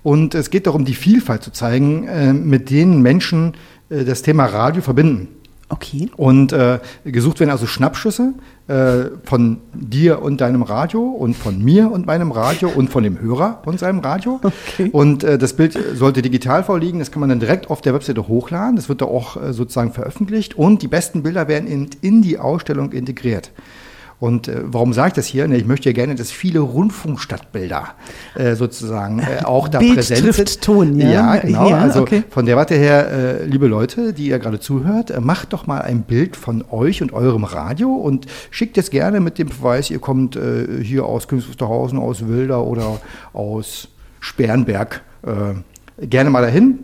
Und 0.03 0.35
es 0.35 0.51
geht 0.51 0.67
darum, 0.67 0.85
die 0.85 0.95
Vielfalt 0.95 1.43
zu 1.43 1.51
zeigen, 1.51 2.06
äh, 2.06 2.33
mit 2.33 2.71
denen 2.71 3.03
Menschen 3.03 3.55
äh, 3.89 4.05
das 4.05 4.23
Thema 4.23 4.47
Radio 4.47 4.83
verbinden. 4.83 5.29
Okay. 5.71 6.11
Und 6.17 6.53
äh, 6.53 6.79
gesucht 7.05 7.41
werden 7.41 7.51
also 7.51 7.67
Schnappschüsse 7.67 8.35
äh, 8.69 9.06
von 9.25 9.59
dir 9.73 10.23
und 10.23 10.41
deinem 10.41 10.62
Radio 10.62 11.01
und 11.01 11.35
von 11.35 11.62
mir 11.65 11.91
und 11.91 12.06
meinem 12.06 12.33
Radio 12.33 12.69
und 12.69 12.91
von 12.91 13.03
dem 13.03 13.19
Hörer 13.21 13.62
und 13.65 13.79
seinem 13.79 14.01
Radio. 14.01 14.41
Okay. 14.75 14.91
Und 14.93 15.25
äh, 15.25 15.39
das 15.39 15.55
Bild 15.55 15.79
sollte 15.95 16.21
digital 16.21 16.65
vorliegen. 16.65 16.99
Das 16.99 17.11
kann 17.11 17.21
man 17.21 17.29
dann 17.29 17.41
direkt 17.41 17.71
auf 17.71 17.81
der 17.81 17.95
Webseite 17.95 18.29
hochladen. 18.29 18.77
Das 18.77 18.89
wird 18.89 19.01
da 19.01 19.06
auch 19.06 19.37
äh, 19.37 19.53
sozusagen 19.53 19.93
veröffentlicht. 19.93 20.56
Und 20.56 20.83
die 20.83 20.89
besten 20.89 21.23
Bilder 21.23 21.49
werden 21.49 21.67
in, 21.67 21.91
in 22.01 22.23
die 22.23 22.39
Ausstellung 22.39 22.93
integriert. 22.93 23.53
Und 24.20 24.49
äh, 24.49 24.61
warum 24.64 24.93
sage 24.93 25.08
ich 25.08 25.14
das 25.14 25.26
hier? 25.26 25.46
Ne, 25.49 25.56
ich 25.56 25.66
möchte 25.66 25.88
ja 25.88 25.93
gerne, 25.93 26.14
dass 26.14 26.31
viele 26.31 26.61
Rundfunkstadtbilder 26.61 27.94
äh, 28.34 28.55
sozusagen 28.55 29.19
äh, 29.19 29.40
auch 29.44 29.69
da 29.69 29.78
Bild 29.78 29.94
präsent 29.94 30.20
trifft 30.20 30.49
sind. 30.49 30.61
Ton, 30.62 30.99
ja? 30.99 31.11
Ja, 31.11 31.37
genau. 31.37 31.70
Ja, 31.70 31.78
also 31.78 32.02
okay. 32.02 32.22
von 32.31 32.46
der 32.46 32.56
Warte 32.56 32.74
her, 32.74 33.10
äh, 33.10 33.44
liebe 33.44 33.67
Leute, 33.67 34.12
die 34.12 34.29
ihr 34.29 34.39
gerade 34.39 34.60
zuhört, 34.60 35.10
äh, 35.10 35.20
macht 35.20 35.53
doch 35.53 35.67
mal 35.67 35.82
ein 35.82 36.03
Bild 36.03 36.36
von 36.36 36.65
euch 36.70 37.03
und 37.03 37.12
eurem 37.12 37.44
Radio 37.44 37.93
und 37.93 38.27
schickt 38.50 38.79
es 38.79 38.91
gerne 38.91 39.20
mit 39.20 39.39
dem 39.39 39.48
Beweis, 39.48 39.91
ihr 39.91 39.98
kommt 39.98 40.36
äh, 40.36 40.82
hier 40.82 41.05
aus 41.05 41.29
Königs 41.29 41.48
Wusterhausen, 41.48 41.98
aus 41.98 42.27
Wilder 42.27 42.65
oder 42.65 43.00
aus 43.32 43.89
Sperrenberg. 44.20 45.03
Gerne 45.98 46.31
mal 46.31 46.43
dahin. 46.43 46.81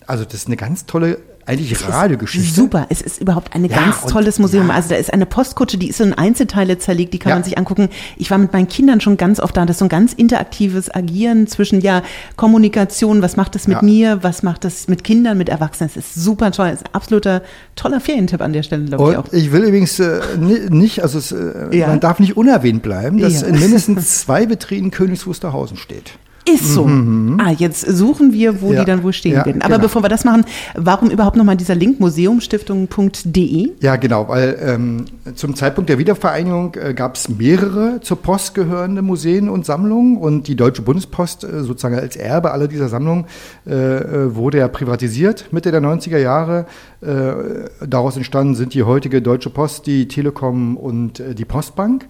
also 0.07 0.25
das 0.25 0.33
ist 0.33 0.47
eine 0.47 0.57
ganz 0.57 0.87
tolle 0.87 1.19
eigentlich 1.47 1.89
Radiogeschichte. 1.89 2.55
Super, 2.55 2.87
es 2.89 3.03
ist 3.03 3.21
überhaupt 3.21 3.55
ein 3.55 3.65
ja, 3.65 3.77
ganz 3.77 4.03
tolles 4.07 4.39
Museum. 4.39 4.69
Ja. 4.69 4.75
Also 4.75 4.91
da 4.91 4.97
ist 4.97 5.13
eine 5.13 5.27
Postkutsche, 5.27 5.77
die 5.77 5.89
ist 5.89 5.99
so 5.99 6.05
in 6.05 6.15
Einzelteile 6.15 6.79
zerlegt, 6.79 7.15
die 7.15 7.19
kann 7.19 7.31
ja. 7.31 7.37
man 7.37 7.45
sich 7.45 7.59
angucken. 7.59 7.89
Ich 8.17 8.31
war 8.31 8.39
mit 8.39 8.53
meinen 8.53 8.69
Kindern 8.69 9.01
schon 9.01 9.17
ganz 9.17 9.41
oft 9.41 9.57
da. 9.57 9.67
Das 9.67 9.75
ist 9.75 9.79
so 9.79 9.87
ein 9.87 9.89
ganz 9.89 10.13
interaktives 10.13 10.95
Agieren 10.95 11.47
zwischen 11.47 11.81
ja 11.81 12.03
Kommunikation, 12.37 13.23
was 13.23 13.37
macht 13.37 13.55
das 13.55 13.67
mit 13.67 13.83
mir, 13.83 14.23
was 14.23 14.43
macht 14.43 14.65
das 14.65 14.89
mit 14.89 15.05
Kindern, 15.05 15.39
mit 15.39 15.49
Erwachsenen. 15.49 15.91
Es 15.91 15.97
ist 15.97 16.15
super 16.15 16.53
toll, 16.53 16.69
es 16.69 16.75
ist 16.81 16.87
ein 16.87 16.95
absoluter 16.95 17.43
toller 17.77 18.01
Ferientipp 18.01 18.41
an 18.41 18.53
der 18.53 18.63
Stelle, 18.63 18.85
glaube 18.85 19.13
ich 19.13 19.17
auch. 19.17 19.33
Ich 19.33 19.53
will 19.53 19.63
übrigens 19.63 19.99
äh, 19.99 20.21
nicht, 20.39 21.03
also 21.03 21.19
es, 21.19 21.33
äh, 21.33 21.87
man 21.87 22.01
darf 22.01 22.19
nicht 22.21 22.37
unerwähnt 22.37 22.83
bleiben, 22.83 23.19
dass 23.19 23.43
in 23.43 23.59
mindestens 23.59 24.21
zwei 24.21 24.47
Betrieben 24.47 24.91
Königs 24.91 25.27
Wusterhausen 25.27 25.77
steht. 25.77 26.13
Ist 26.45 26.75
so. 26.75 26.85
Mhm. 26.87 27.39
Ah, 27.41 27.53
jetzt 27.53 27.83
suchen 27.83 28.33
wir, 28.33 28.61
wo 28.61 28.73
ja. 28.73 28.81
die 28.81 28.87
dann 28.87 29.03
wohl 29.05 29.13
stehen 29.13 29.35
ja, 29.35 29.47
werden. 29.47 29.63
Aber 29.63 29.75
genau. 29.75 29.85
bevor 29.85 30.03
wir 30.03 30.09
das 30.09 30.25
machen, 30.25 30.45
warum 30.75 31.11
überhaupt 31.11 31.37
nochmal 31.37 31.57
dieser 31.57 31.77
Link 31.77 32.01
museumstiftung.de? 32.01 33.71
Ja, 33.81 33.97
genau, 33.97 34.29
weil 34.29 34.59
ähm, 34.61 35.05
zum 35.37 35.55
Zeitpunkt 35.55 35.89
der 35.89 35.99
Wiedervereinigung 35.99 36.75
äh, 36.75 36.95
gab 36.95 37.15
es 37.15 37.29
mehrere 37.29 38.01
zur 38.01 38.21
Post 38.21 38.55
gehörende 38.55 39.03
Museen 39.03 39.49
und 39.49 39.65
Sammlungen 39.67 40.17
und 40.17 40.49
die 40.49 40.57
Deutsche 40.57 40.83
Bundespost 40.83 41.45
äh, 41.45 41.63
sozusagen 41.63 41.95
als 41.95 42.17
Erbe 42.17 42.51
aller 42.51 42.67
dieser 42.67 42.89
Sammlungen 42.89 43.27
äh, 43.67 43.73
äh 43.73 44.35
wurde 44.35 44.59
ja 44.59 44.69
privatisiert 44.69 45.53
Mitte 45.53 45.71
der 45.71 45.81
90er 45.81 46.19
Jahre. 46.19 46.67
Äh, 47.01 47.87
daraus 47.87 48.17
entstanden 48.17 48.55
sind 48.55 48.75
die 48.75 48.83
heutige 48.83 49.23
Deutsche 49.23 49.51
Post, 49.51 49.87
die 49.87 50.09
Telekom 50.09 50.77
und 50.77 51.21
äh, 51.21 51.35
die 51.35 51.45
Postbank. 51.45 52.07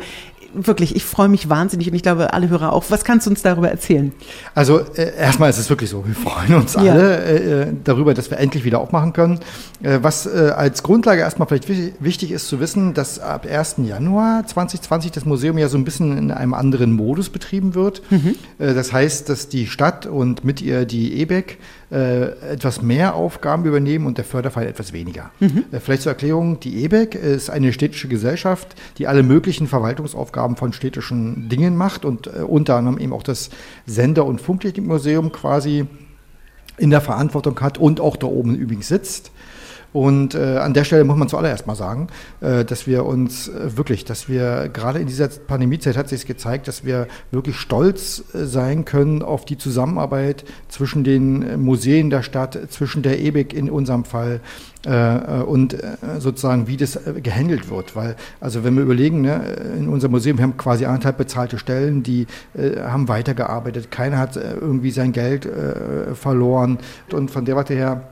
wirklich, 0.54 0.96
ich 0.96 1.06
freue 1.06 1.30
mich 1.30 1.50
wahnsinnig 1.50 1.88
und 1.88 1.96
ich 1.96 2.04
glaube, 2.04 2.34
alle 2.34 2.50
Hörer 2.50 2.74
auch. 2.74 2.86
Was 2.90 3.04
kannst 3.04 3.26
du 3.26 3.32
uns 3.32 3.42
darüber 3.42 3.70
erzählen? 3.70 4.14
Also 4.56 4.80
äh, 4.96 5.16
erstmal 5.18 5.50
ist 5.50 5.58
es 5.58 5.70
wirklich 5.70 5.90
so, 5.90 6.06
wir 6.06 6.16
freuen 6.16 6.56
uns 6.56 6.74
ja. 6.74 6.92
alle 6.92 7.24
äh, 7.24 7.74
darüber, 7.84 8.14
dass 8.14 8.32
wir 8.32 8.40
endlich 8.40 8.64
wieder 8.64 8.80
aufmachen 8.80 9.14
können. 9.14 9.40
Äh, 9.82 10.00
was 10.02 10.26
äh, 10.26 10.52
als 10.56 10.84
Grundlage 10.84 11.22
erstmal 11.22 11.48
vielleicht 11.48 11.70
wichtig 12.02 12.32
ist 12.32 12.48
zu 12.48 12.60
wissen, 12.60 12.94
dass 12.94 13.20
ab 13.20 13.46
1. 13.50 13.76
Januar 13.84 14.46
2020 14.46 15.12
das 15.12 15.26
Museum 15.26 15.58
ja 15.58 15.68
so 15.68 15.78
ein 15.78 15.86
bisschen 15.86 16.18
in 16.18 16.32
einem 16.32 16.54
anderen 16.54 16.94
Modus 16.94 17.30
betrieben 17.30 17.76
wird. 17.76 18.02
Mhm. 18.10 18.36
Äh, 18.58 18.74
das 18.74 18.94
heißt, 18.94 19.30
dass 19.30 19.50
die 19.50 19.68
Stadt 19.68 20.06
und 20.06 20.44
mit 20.44 20.62
ihr 20.62 20.86
die 20.86 21.22
EBEC 21.22 21.58
äh, 21.92 22.52
etwas 22.52 22.82
mehr 22.82 23.16
Aufgaben 23.16 23.66
übernehmen 23.66 24.06
und 24.06 24.18
der 24.18 24.26
Förderfall 24.26 24.68
etwas 24.68 24.94
weniger. 24.94 25.32
Mhm. 25.40 25.66
vielleicht 25.80 26.04
zur 26.04 26.12
Erklärung, 26.12 26.60
die 26.60 26.84
EBEC 26.84 27.16
ist 27.16 27.50
eine 27.50 27.74
städtische 27.74 28.08
Gesellschaft, 28.08 28.76
die 28.98 29.08
alle 29.08 29.24
möglichen 29.24 29.68
Verwaltungsaufgaben 29.68 30.40
Aufgaben 30.40 30.56
von 30.56 30.74
städtischen 30.74 31.50
Dingen 31.50 31.76
macht 31.76 32.06
und 32.06 32.28
äh, 32.28 32.42
unter 32.42 32.76
anderem 32.76 32.98
eben 32.98 33.14
auch 33.14 33.24
das 33.24 33.50
Sender- 33.86 34.26
und 34.26 34.40
Funktechnikmuseum 34.40 35.32
quasi 35.32 35.86
in 36.78 36.90
der 36.90 37.02
Verantwortung 37.02 37.60
hat 37.60 37.78
und 37.78 38.00
auch 38.00 38.16
da 38.16 38.28
oben 38.28 38.56
übrigens 38.56 38.88
sitzt. 38.88 39.32
Und 39.92 40.36
äh, 40.36 40.58
an 40.58 40.74
der 40.74 40.84
Stelle 40.84 41.04
muss 41.04 41.18
man 41.18 41.30
zuallererst 41.30 41.66
mal 41.66 41.76
sagen, 41.76 42.08
äh, 42.42 42.64
dass 42.64 42.86
wir 42.86 43.06
uns 43.06 43.48
äh, 43.48 43.76
wirklich, 43.76 44.06
dass 44.06 44.30
wir 44.30 44.70
gerade 44.72 45.00
in 45.00 45.08
dieser 45.08 45.28
Pandemiezeit 45.28 45.98
hat 45.98 46.10
sich 46.10 46.28
gezeigt, 46.28 46.68
dass 46.68 46.86
wir 46.86 47.08
wirklich 47.32 47.56
stolz 47.56 48.24
äh, 48.34 48.46
sein 48.46 48.86
können 48.86 49.24
auf 49.24 49.46
die 49.46 49.58
Zusammenarbeit 49.58 50.46
zwischen 50.68 51.04
den 51.04 51.42
äh, 51.42 51.58
Museen 51.58 52.12
der 52.12 52.22
Stadt, 52.22 52.58
zwischen 52.70 53.02
der 53.02 53.20
EBIC 53.20 53.54
in 53.54 53.70
unserem 53.70 54.06
Fall 54.06 54.42
äh, 54.86 55.42
und 55.42 55.76
sozusagen 56.20 56.68
wie 56.68 56.78
das 56.78 57.00
gehandelt 57.22 57.70
wird. 57.70 57.96
Weil, 57.96 58.16
also 58.40 58.64
wenn 58.64 58.76
wir 58.76 58.84
überlegen, 58.84 59.22
ne, 59.22 59.42
in 59.78 59.90
unserem 59.90 60.12
Museum, 60.12 60.38
wir 60.38 60.44
haben 60.44 60.58
quasi 60.58 60.86
anderthalb 60.86 61.18
bezahlte 61.18 61.58
Stellen, 61.58 62.04
die 62.04 62.28
haben 62.58 63.08
weitergearbeitet, 63.08 63.92
keiner 63.92 64.18
hat 64.18 64.38
irgendwie 64.38 64.92
sein 64.92 65.12
Geld 65.12 65.48
verloren 66.14 66.80
und 67.12 67.32
von 67.32 67.46
der 67.46 67.56
Warte 67.56 67.74
her 67.74 68.10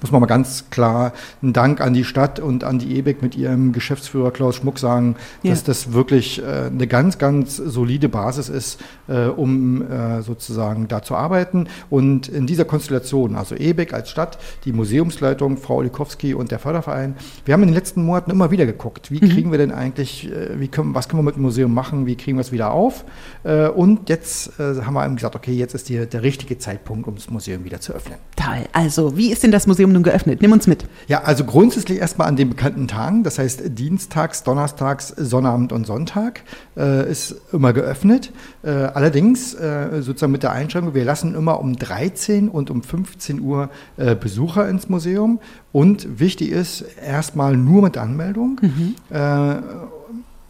muss 0.00 0.12
man 0.12 0.20
mal 0.20 0.26
ganz 0.26 0.66
klar 0.70 1.12
einen 1.42 1.52
Dank 1.52 1.80
an 1.80 1.94
die 1.94 2.04
Stadt 2.04 2.40
und 2.40 2.62
an 2.62 2.78
die 2.78 2.98
EBEC 2.98 3.22
mit 3.22 3.36
ihrem 3.36 3.72
Geschäftsführer 3.72 4.30
Klaus 4.30 4.56
Schmuck 4.56 4.78
sagen, 4.78 5.16
ja. 5.42 5.50
dass 5.50 5.64
das 5.64 5.92
wirklich 5.92 6.42
äh, 6.42 6.66
eine 6.66 6.86
ganz, 6.86 7.18
ganz 7.18 7.56
solide 7.56 8.08
Basis 8.08 8.48
ist, 8.48 8.80
äh, 9.08 9.26
um 9.26 9.82
äh, 9.90 10.22
sozusagen 10.22 10.88
da 10.88 11.02
zu 11.02 11.14
arbeiten. 11.14 11.68
Und 11.88 12.28
in 12.28 12.46
dieser 12.46 12.66
Konstellation, 12.66 13.34
also 13.34 13.54
EBEC 13.54 13.94
als 13.94 14.10
Stadt, 14.10 14.38
die 14.66 14.72
Museumsleitung, 14.72 15.56
Frau 15.56 15.76
Olikowski 15.76 16.34
und 16.34 16.50
der 16.50 16.58
Förderverein, 16.58 17.16
wir 17.46 17.54
haben 17.54 17.62
in 17.62 17.68
den 17.68 17.74
letzten 17.74 18.04
Monaten 18.04 18.30
immer 18.30 18.50
wieder 18.50 18.66
geguckt, 18.66 19.10
wie 19.10 19.24
mhm. 19.24 19.30
kriegen 19.30 19.50
wir 19.50 19.58
denn 19.58 19.72
eigentlich, 19.72 20.30
äh, 20.30 20.60
wie 20.60 20.68
können, 20.68 20.94
was 20.94 21.08
können 21.08 21.20
wir 21.20 21.24
mit 21.24 21.36
dem 21.36 21.42
Museum 21.42 21.72
machen, 21.72 22.06
wie 22.06 22.14
kriegen 22.14 22.36
wir 22.36 22.42
es 22.42 22.52
wieder 22.52 22.72
auf. 22.72 23.06
Äh, 23.42 23.68
und 23.68 24.10
jetzt 24.10 24.60
äh, 24.60 24.82
haben 24.82 24.94
wir 24.94 25.04
eben 25.04 25.16
gesagt, 25.16 25.34
okay, 25.34 25.52
jetzt 25.52 25.74
ist 25.74 25.88
die, 25.88 26.06
der 26.06 26.22
richtige 26.22 26.58
Zeitpunkt, 26.58 27.08
um 27.08 27.14
das 27.14 27.30
Museum 27.30 27.64
wieder 27.64 27.80
zu 27.80 27.94
öffnen. 27.94 28.18
Toll. 28.36 28.66
Also, 28.72 29.16
wie 29.16 29.32
ist 29.32 29.42
denn 29.42 29.50
das 29.50 29.66
Museum? 29.66 29.77
Museum 29.78 29.92
nun 29.92 30.02
geöffnet? 30.02 30.42
Nimm 30.42 30.50
uns 30.50 30.66
mit. 30.66 30.86
Ja, 31.06 31.22
also 31.22 31.44
grundsätzlich 31.44 31.98
erstmal 31.98 32.26
an 32.26 32.34
den 32.34 32.48
bekannten 32.48 32.88
Tagen, 32.88 33.22
das 33.22 33.38
heißt 33.38 33.78
Dienstags, 33.78 34.42
Donnerstags, 34.42 35.14
Sonnabend 35.16 35.72
und 35.72 35.86
Sonntag 35.86 36.42
äh, 36.76 37.08
ist 37.08 37.36
immer 37.52 37.72
geöffnet. 37.72 38.32
Äh, 38.64 38.70
allerdings 38.70 39.54
äh, 39.54 40.02
sozusagen 40.02 40.32
mit 40.32 40.42
der 40.42 40.50
Einschränkung, 40.50 40.94
wir 40.94 41.04
lassen 41.04 41.36
immer 41.36 41.60
um 41.60 41.76
13 41.76 42.48
und 42.48 42.70
um 42.70 42.82
15 42.82 43.40
Uhr 43.40 43.70
äh, 43.96 44.16
Besucher 44.16 44.68
ins 44.68 44.88
Museum 44.88 45.38
und 45.70 46.18
wichtig 46.18 46.50
ist 46.50 46.84
erstmal 47.00 47.56
nur 47.56 47.82
mit 47.82 47.96
Anmeldung. 47.96 48.60
Mhm. 48.60 48.94
Äh, 49.16 49.56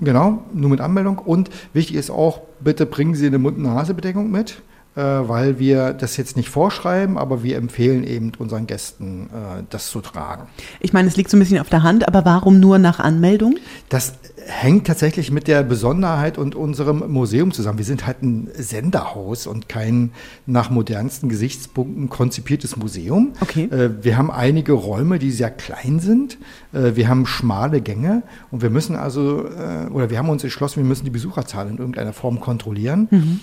genau, 0.01 0.43
nur 0.55 0.71
mit 0.71 0.81
Anmeldung 0.81 1.19
und 1.19 1.51
wichtig 1.75 1.97
ist 1.97 2.09
auch, 2.11 2.41
bitte 2.61 2.87
bringen 2.87 3.15
Sie 3.15 3.27
eine 3.27 3.39
Mund-Nase-Bedeckung 3.39 4.31
mit 4.31 4.63
weil 5.03 5.59
wir 5.59 5.93
das 5.93 6.17
jetzt 6.17 6.37
nicht 6.37 6.49
vorschreiben, 6.49 7.19
aber 7.19 7.43
wir 7.43 7.57
empfehlen 7.57 8.05
eben 8.05 8.33
unseren 8.39 8.67
Gästen, 8.67 9.27
äh, 9.27 9.63
das 9.71 9.91
zu 9.91 10.01
tragen. 10.01 10.49
Ich 10.81 10.93
meine, 10.93 11.09
es 11.09 11.17
liegt 11.17 11.31
so 11.31 11.37
ein 11.37 11.41
bisschen 11.41 11.61
auf 11.61 11.69
der 11.69 11.83
Hand, 11.83 12.07
aber 12.09 12.25
warum 12.25 12.61
nur 12.61 12.79
nach 12.79 12.99
Anmeldung? 12.99 13.57
Das 13.89 14.15
hängt 14.49 14.87
tatsächlich 14.87 15.31
mit 15.31 15.47
der 15.47 15.63
Besonderheit 15.63 16.39
und 16.39 16.55
unserem 16.55 17.05
Museum 17.13 17.53
zusammen. 17.53 17.79
Wir 17.79 17.85
sind 17.85 18.07
halt 18.07 18.23
ein 18.23 18.49
Senderhaus 18.57 19.47
und 19.47 19.69
kein 19.69 20.11
nach 20.47 20.71
modernsten 20.71 21.29
Gesichtspunkten 21.29 22.09
konzipiertes 22.09 22.77
Museum. 22.77 23.35
Okay. 23.41 23.65
Äh, 23.65 24.03
wir 24.03 24.17
haben 24.17 24.31
einige 24.31 24.73
Räume, 24.73 25.19
die 25.19 25.31
sehr 25.31 25.51
klein 25.51 26.01
sind. 26.01 26.39
Äh, 26.73 26.97
wir 26.97 27.09
haben 27.09 27.27
schmale 27.27 27.83
Gänge 27.83 28.23
und 28.51 28.63
wir 28.63 28.71
müssen 28.71 28.97
also, 28.97 29.45
äh, 29.47 29.91
oder 29.93 30.09
wir 30.09 30.19
haben 30.19 30.31
uns 30.31 30.43
entschlossen, 30.43 30.83
wir 30.83 30.89
müssen 30.89 31.05
die 31.05 31.11
Besucherzahl 31.11 31.69
in 31.69 31.77
irgendeiner 31.77 32.15
Form 32.15 32.41
kontrollieren. 32.41 33.09
Mhm. 33.11 33.41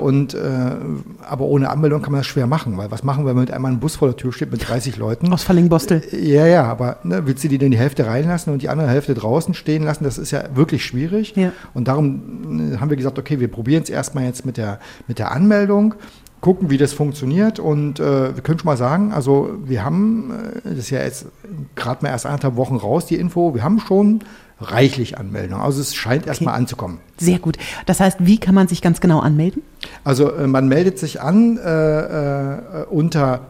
Und, 0.00 0.36
aber 1.28 1.46
ohne 1.46 1.68
Anmeldung 1.68 2.00
kann 2.00 2.12
man 2.12 2.20
das 2.20 2.28
schwer 2.28 2.46
machen, 2.46 2.76
weil 2.76 2.92
was 2.92 3.02
machen 3.02 3.24
wir, 3.24 3.30
wenn 3.30 3.40
mit 3.40 3.50
einmal 3.50 3.72
ein 3.72 3.80
Bus 3.80 3.96
vor 3.96 4.06
der 4.06 4.16
Tür 4.16 4.32
steht 4.32 4.52
mit 4.52 4.68
30 4.68 4.98
Leuten? 4.98 5.32
Aus 5.32 5.42
Fallingbostel. 5.42 6.00
Ja, 6.12 6.46
ja, 6.46 6.62
aber 6.62 6.98
ne, 7.02 7.26
willst 7.26 7.42
du 7.42 7.48
die 7.48 7.58
denn 7.58 7.72
die 7.72 7.76
Hälfte 7.76 8.06
reinlassen 8.06 8.52
und 8.52 8.62
die 8.62 8.68
andere 8.68 8.86
Hälfte 8.88 9.14
draußen 9.14 9.52
stehen 9.52 9.82
lassen? 9.82 10.04
Das 10.04 10.16
ist 10.16 10.30
ja 10.30 10.43
wirklich 10.54 10.84
schwierig. 10.84 11.34
Ja. 11.36 11.52
Und 11.72 11.88
darum 11.88 12.72
äh, 12.72 12.76
haben 12.78 12.90
wir 12.90 12.96
gesagt, 12.96 13.18
okay, 13.18 13.40
wir 13.40 13.48
probieren 13.48 13.82
es 13.82 13.90
erstmal 13.90 14.24
jetzt 14.24 14.44
mit 14.44 14.56
der, 14.56 14.78
mit 15.08 15.18
der 15.18 15.32
Anmeldung 15.32 15.94
gucken, 16.40 16.68
wie 16.68 16.76
das 16.76 16.92
funktioniert. 16.92 17.58
Und 17.58 18.00
äh, 18.00 18.34
wir 18.34 18.42
können 18.42 18.58
schon 18.58 18.66
mal 18.66 18.76
sagen, 18.76 19.12
also 19.12 19.50
wir 19.64 19.84
haben, 19.84 20.30
äh, 20.30 20.70
das 20.70 20.78
ist 20.78 20.90
ja 20.90 21.02
jetzt 21.02 21.26
gerade 21.74 22.04
mal 22.04 22.10
erst 22.10 22.26
anderthalb 22.26 22.56
Wochen 22.56 22.76
raus, 22.76 23.06
die 23.06 23.16
Info, 23.16 23.54
wir 23.54 23.62
haben 23.62 23.80
schon 23.80 24.20
reichlich 24.60 25.18
Anmeldungen. 25.18 25.62
Also 25.62 25.80
es 25.80 25.94
scheint 25.94 26.22
okay. 26.22 26.28
erstmal 26.28 26.54
anzukommen. 26.54 26.98
Sehr 27.18 27.38
gut. 27.38 27.56
Das 27.86 28.00
heißt, 28.00 28.18
wie 28.20 28.38
kann 28.38 28.54
man 28.54 28.68
sich 28.68 28.82
ganz 28.82 29.00
genau 29.00 29.20
anmelden? 29.20 29.62
Also 30.04 30.32
äh, 30.32 30.46
man 30.46 30.68
meldet 30.68 30.98
sich 30.98 31.20
an 31.20 31.56
äh, 31.56 32.00
äh, 32.00 32.84
unter 32.90 33.46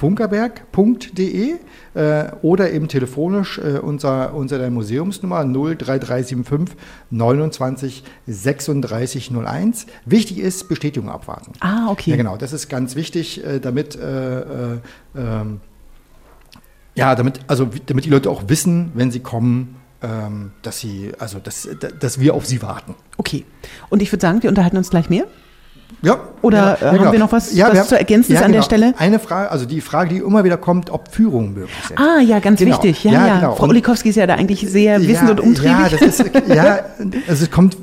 museum.funkerberg.de 0.00 1.54
äh, 1.94 2.32
oder 2.42 2.72
eben 2.72 2.88
telefonisch 2.88 3.58
äh, 3.58 3.78
unser, 3.78 4.34
unser 4.34 4.58
der 4.58 4.70
Museumsnummer 4.70 5.44
03375 5.44 6.76
29 7.10 8.04
36 8.26 9.32
01. 9.32 9.86
Wichtig 10.06 10.38
ist, 10.38 10.68
Bestätigung 10.68 11.10
abwarten. 11.10 11.52
Ah, 11.60 11.88
okay. 11.90 12.10
Ja, 12.10 12.16
genau, 12.16 12.36
das 12.36 12.52
ist 12.52 12.68
ganz 12.68 12.96
wichtig, 12.96 13.44
äh, 13.44 13.60
damit 13.60 13.96
äh, 13.96 14.40
äh, 14.40 14.78
ähm, 15.16 15.60
ja, 16.94 17.14
damit, 17.14 17.40
also, 17.46 17.68
damit 17.86 18.04
die 18.04 18.10
Leute 18.10 18.30
auch 18.30 18.48
wissen, 18.48 18.90
wenn 18.94 19.10
sie 19.10 19.20
kommen, 19.20 19.76
ähm, 20.02 20.52
dass 20.62 20.80
sie, 20.80 21.12
also 21.18 21.38
dass, 21.38 21.68
dass 22.00 22.18
wir 22.18 22.34
auf 22.34 22.46
sie 22.46 22.62
warten. 22.62 22.94
Okay. 23.16 23.44
Und 23.90 24.02
ich 24.02 24.10
würde 24.12 24.22
sagen, 24.22 24.42
wir 24.42 24.50
unterhalten 24.50 24.76
uns 24.76 24.90
gleich 24.90 25.08
mehr. 25.08 25.26
Ja. 26.02 26.18
Oder 26.42 26.78
ja, 26.80 26.86
haben 26.88 26.98
genau. 26.98 27.12
wir 27.12 27.18
noch 27.18 27.32
was, 27.32 27.52
ja, 27.54 27.68
was 27.70 27.78
haben, 27.78 27.88
zu 27.88 27.98
ergänzen 27.98 28.32
ja, 28.32 28.40
an 28.40 28.46
genau. 28.46 28.58
der 28.58 28.62
Stelle? 28.62 28.94
Eine 28.98 29.18
Frage, 29.18 29.50
also 29.50 29.66
die 29.66 29.80
Frage, 29.80 30.10
die 30.14 30.16
immer 30.18 30.44
wieder 30.44 30.56
kommt, 30.56 30.90
ob 30.90 31.12
Führungen 31.12 31.54
möglich 31.54 31.76
sind. 31.86 31.98
Ah, 31.98 32.20
ja, 32.20 32.38
ganz 32.38 32.58
Genau. 32.60 32.76
wichtig. 32.76 33.04
Ja, 33.04 33.12
Ja, 33.12 33.34
genau. 33.36 33.54
Frau 33.56 33.64
Und- 33.64 33.70
Olikowski 33.70 34.08
ist 34.08 34.16
ja 34.16 34.26
da 34.26 34.34
eigentlich 34.34 34.60
sehr 34.70 35.00
wissend 35.06 35.30
und 35.30 35.40
umtriebig. 35.40 35.70
Ja, 35.70 35.88
das 35.88 36.00
ist, 36.00 36.24
ja, 36.48 36.80
also 37.28 37.44
es 37.44 37.50
kommt, 37.50 37.76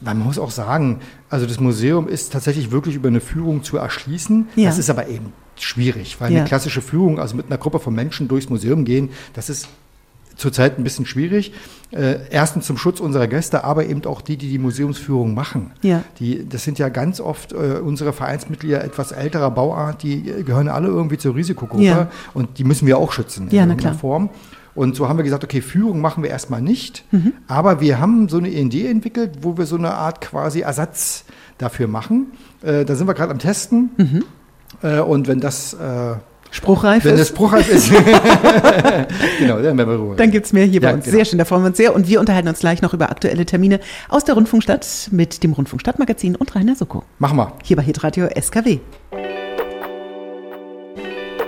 man 0.00 0.18
muss 0.18 0.38
auch 0.38 0.50
sagen, 0.50 1.00
also 1.28 1.46
das 1.46 1.60
Museum 1.60 2.08
ist 2.08 2.32
tatsächlich 2.32 2.70
wirklich 2.70 2.94
über 2.94 3.08
eine 3.08 3.20
Führung 3.20 3.62
zu 3.62 3.76
erschließen. 3.76 4.48
Das 4.56 4.78
ist 4.78 4.88
aber 4.90 5.08
eben 5.08 5.32
schwierig, 5.56 6.16
weil 6.20 6.28
eine 6.28 6.44
klassische 6.44 6.80
Führung, 6.80 7.18
also 7.20 7.36
mit 7.36 7.46
einer 7.46 7.58
Gruppe 7.58 7.80
von 7.80 7.94
Menschen 7.94 8.28
durchs 8.28 8.48
Museum 8.48 8.84
gehen, 8.84 9.10
das 9.34 9.50
ist 9.50 9.68
zurzeit 10.40 10.78
ein 10.78 10.84
bisschen 10.84 11.06
schwierig. 11.06 11.52
Äh, 11.92 12.16
erstens 12.30 12.66
zum 12.66 12.76
Schutz 12.78 13.00
unserer 13.00 13.26
Gäste, 13.26 13.62
aber 13.64 13.86
eben 13.86 14.04
auch 14.06 14.20
die, 14.20 14.36
die 14.36 14.48
die 14.48 14.58
Museumsführung 14.58 15.34
machen. 15.34 15.72
Ja. 15.82 16.02
Die, 16.18 16.48
das 16.48 16.64
sind 16.64 16.78
ja 16.78 16.88
ganz 16.88 17.20
oft 17.20 17.52
äh, 17.52 17.56
unsere 17.84 18.12
Vereinsmitglieder 18.12 18.82
etwas 18.84 19.12
älterer 19.12 19.50
Bauart, 19.50 20.02
die 20.02 20.22
gehören 20.22 20.68
alle 20.68 20.88
irgendwie 20.88 21.18
zur 21.18 21.34
Risikogruppe 21.36 21.84
Ja. 21.84 22.08
und 22.34 22.58
die 22.58 22.64
müssen 22.64 22.86
wir 22.86 22.98
auch 22.98 23.12
schützen 23.12 23.48
in 23.48 23.54
Ja, 23.56 23.62
irgendeiner. 23.64 23.94
Form. 23.94 24.30
Und 24.74 24.94
so 24.94 25.08
haben 25.08 25.16
wir 25.18 25.24
gesagt, 25.24 25.42
okay, 25.42 25.60
Führung 25.62 26.00
machen 26.00 26.22
wir 26.22 26.30
erstmal 26.30 26.62
nicht, 26.62 27.04
Mhm. 27.10 27.32
aber 27.48 27.80
wir 27.80 27.98
haben 27.98 28.28
so 28.28 28.38
eine 28.38 28.48
Idee 28.50 28.86
entwickelt, 28.86 29.38
wo 29.42 29.58
wir 29.58 29.66
so 29.66 29.76
eine 29.76 29.92
Art 29.94 30.20
quasi 30.20 30.60
Ersatz 30.60 31.24
dafür 31.58 31.88
machen. 31.88 32.28
Äh, 32.62 32.84
da 32.84 32.94
sind 32.94 33.08
wir 33.08 33.14
gerade 33.14 33.32
am 33.32 33.38
Testen. 33.40 33.90
Mhm. 33.96 34.24
Äh, 34.82 35.00
und 35.00 35.26
wenn 35.26 35.40
das, 35.40 35.74
äh, 35.74 36.14
Spruchreif 36.52 37.04
wenn 37.04 37.14
ist. 37.14 37.28
spruchreif 37.28 37.68
ist, 37.70 37.90
genau, 39.38 39.56
dann 39.62 39.78
werden 39.78 39.88
wir 39.88 39.96
Ruhe. 39.96 40.16
Dann 40.16 40.30
gibt's 40.30 40.52
mehr 40.52 40.64
hier 40.66 40.80
bei 40.80 40.88
Ja, 40.88 40.94
uns. 40.94 41.04
genau. 41.04 41.16
Sehr 41.16 41.24
schön, 41.24 41.38
da 41.38 41.44
freuen 41.44 41.62
wir 41.62 41.68
uns 41.68 41.76
sehr. 41.76 41.94
Und 41.94 42.08
wir 42.08 42.18
unterhalten 42.20 42.48
uns 42.48 42.58
gleich 42.60 42.82
noch 42.82 42.92
über 42.92 43.10
aktuelle 43.10 43.46
Termine 43.46 43.78
aus 44.08 44.24
der 44.24 44.34
Rundfunkstadt 44.34 45.08
mit 45.12 45.42
dem 45.42 45.52
Rundfunkstadtmagazin 45.52 46.36
und 46.36 46.54
Rainer 46.54 46.74
Soko. 46.74 47.04
Machen 47.18 47.36
wir. 47.38 47.52
Hier 47.62 47.76
bei 47.76 47.82
Hitradio 47.82 48.28
SKW. 48.40 48.78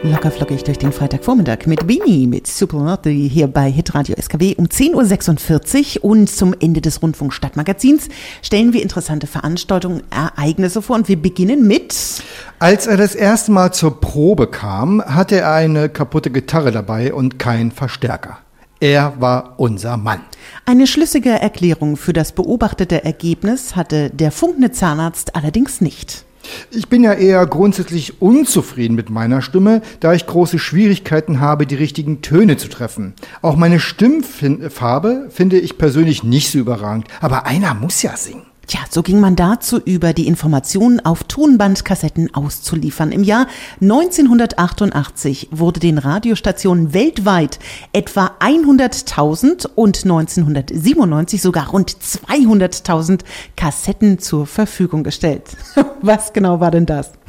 Lockerflockig 0.04 0.64
durch 0.64 0.78
den 0.78 0.90
Freitagvormittag 0.90 1.66
mit 1.66 1.86
Bini, 1.86 2.26
mit 2.26 2.48
Supernotti 2.48 3.30
hier 3.32 3.46
bei 3.46 3.70
Hitradio 3.70 4.16
SKW 4.20 4.56
um 4.56 4.66
10.46 4.66 6.00
Uhr 6.00 6.10
und 6.10 6.28
zum 6.28 6.56
Ende 6.58 6.80
des 6.80 7.02
Rundfunkstadtmagazins 7.02 8.08
stellen 8.42 8.72
wir 8.72 8.82
interessante 8.82 9.28
Veranstaltungen, 9.28 10.02
Ereignisse 10.10 10.82
vor 10.82 10.96
und 10.96 11.08
wir 11.08 11.22
beginnen 11.22 11.68
mit 11.68 11.94
Als 12.58 12.88
er 12.88 12.96
das 12.96 13.14
erste 13.14 13.52
Mal 13.52 13.72
zur 13.72 14.00
Probe 14.00 14.48
kam, 14.48 15.00
hatte 15.04 15.36
er 15.36 15.52
eine 15.52 15.88
kaputte 15.88 16.30
Gitarre 16.30 16.72
dabei 16.72 17.14
und 17.14 17.38
keinen 17.38 17.70
Verstärker. 17.70 18.38
Er 18.80 19.20
war 19.20 19.54
unser 19.58 19.96
Mann. 19.96 20.22
Eine 20.66 20.88
schlüssige 20.88 21.30
Erklärung 21.30 21.96
für 21.96 22.12
das 22.12 22.32
beobachtete 22.32 23.04
Ergebnis 23.04 23.76
hatte 23.76 24.10
der 24.10 24.32
funkende 24.32 24.72
Zahnarzt 24.72 25.36
allerdings 25.36 25.80
nicht. 25.80 26.24
Ich 26.70 26.88
bin 26.88 27.04
ja 27.04 27.12
eher 27.12 27.46
grundsätzlich 27.46 28.20
unzufrieden 28.20 28.94
mit 28.94 29.10
meiner 29.10 29.42
Stimme, 29.42 29.82
da 30.00 30.12
ich 30.12 30.26
große 30.26 30.58
Schwierigkeiten 30.58 31.40
habe, 31.40 31.66
die 31.66 31.74
richtigen 31.74 32.22
Töne 32.22 32.56
zu 32.56 32.68
treffen. 32.68 33.14
Auch 33.40 33.56
meine 33.56 33.80
Stimmfarbe 33.80 35.28
finde 35.30 35.58
ich 35.58 35.78
persönlich 35.78 36.22
nicht 36.22 36.50
so 36.50 36.58
überragend, 36.58 37.06
aber 37.20 37.46
einer 37.46 37.74
muss 37.74 38.02
ja 38.02 38.16
singen. 38.16 38.51
Tja, 38.66 38.80
so 38.88 39.02
ging 39.02 39.18
man 39.18 39.34
dazu 39.34 39.80
über, 39.80 40.12
die 40.12 40.28
Informationen 40.28 41.04
auf 41.04 41.24
Tonbandkassetten 41.24 42.32
auszuliefern. 42.32 43.10
Im 43.10 43.24
Jahr 43.24 43.48
1988 43.80 45.48
wurde 45.50 45.80
den 45.80 45.98
Radiostationen 45.98 46.94
weltweit 46.94 47.58
etwa 47.92 48.30
100.000 48.38 49.66
und 49.74 50.04
1997 50.04 51.42
sogar 51.42 51.70
rund 51.70 51.90
200.000 51.90 53.20
Kassetten 53.56 54.20
zur 54.20 54.46
Verfügung 54.46 55.02
gestellt. 55.02 55.42
Was 56.00 56.32
genau 56.32 56.60
war 56.60 56.70
denn 56.70 56.86
das? 56.86 57.12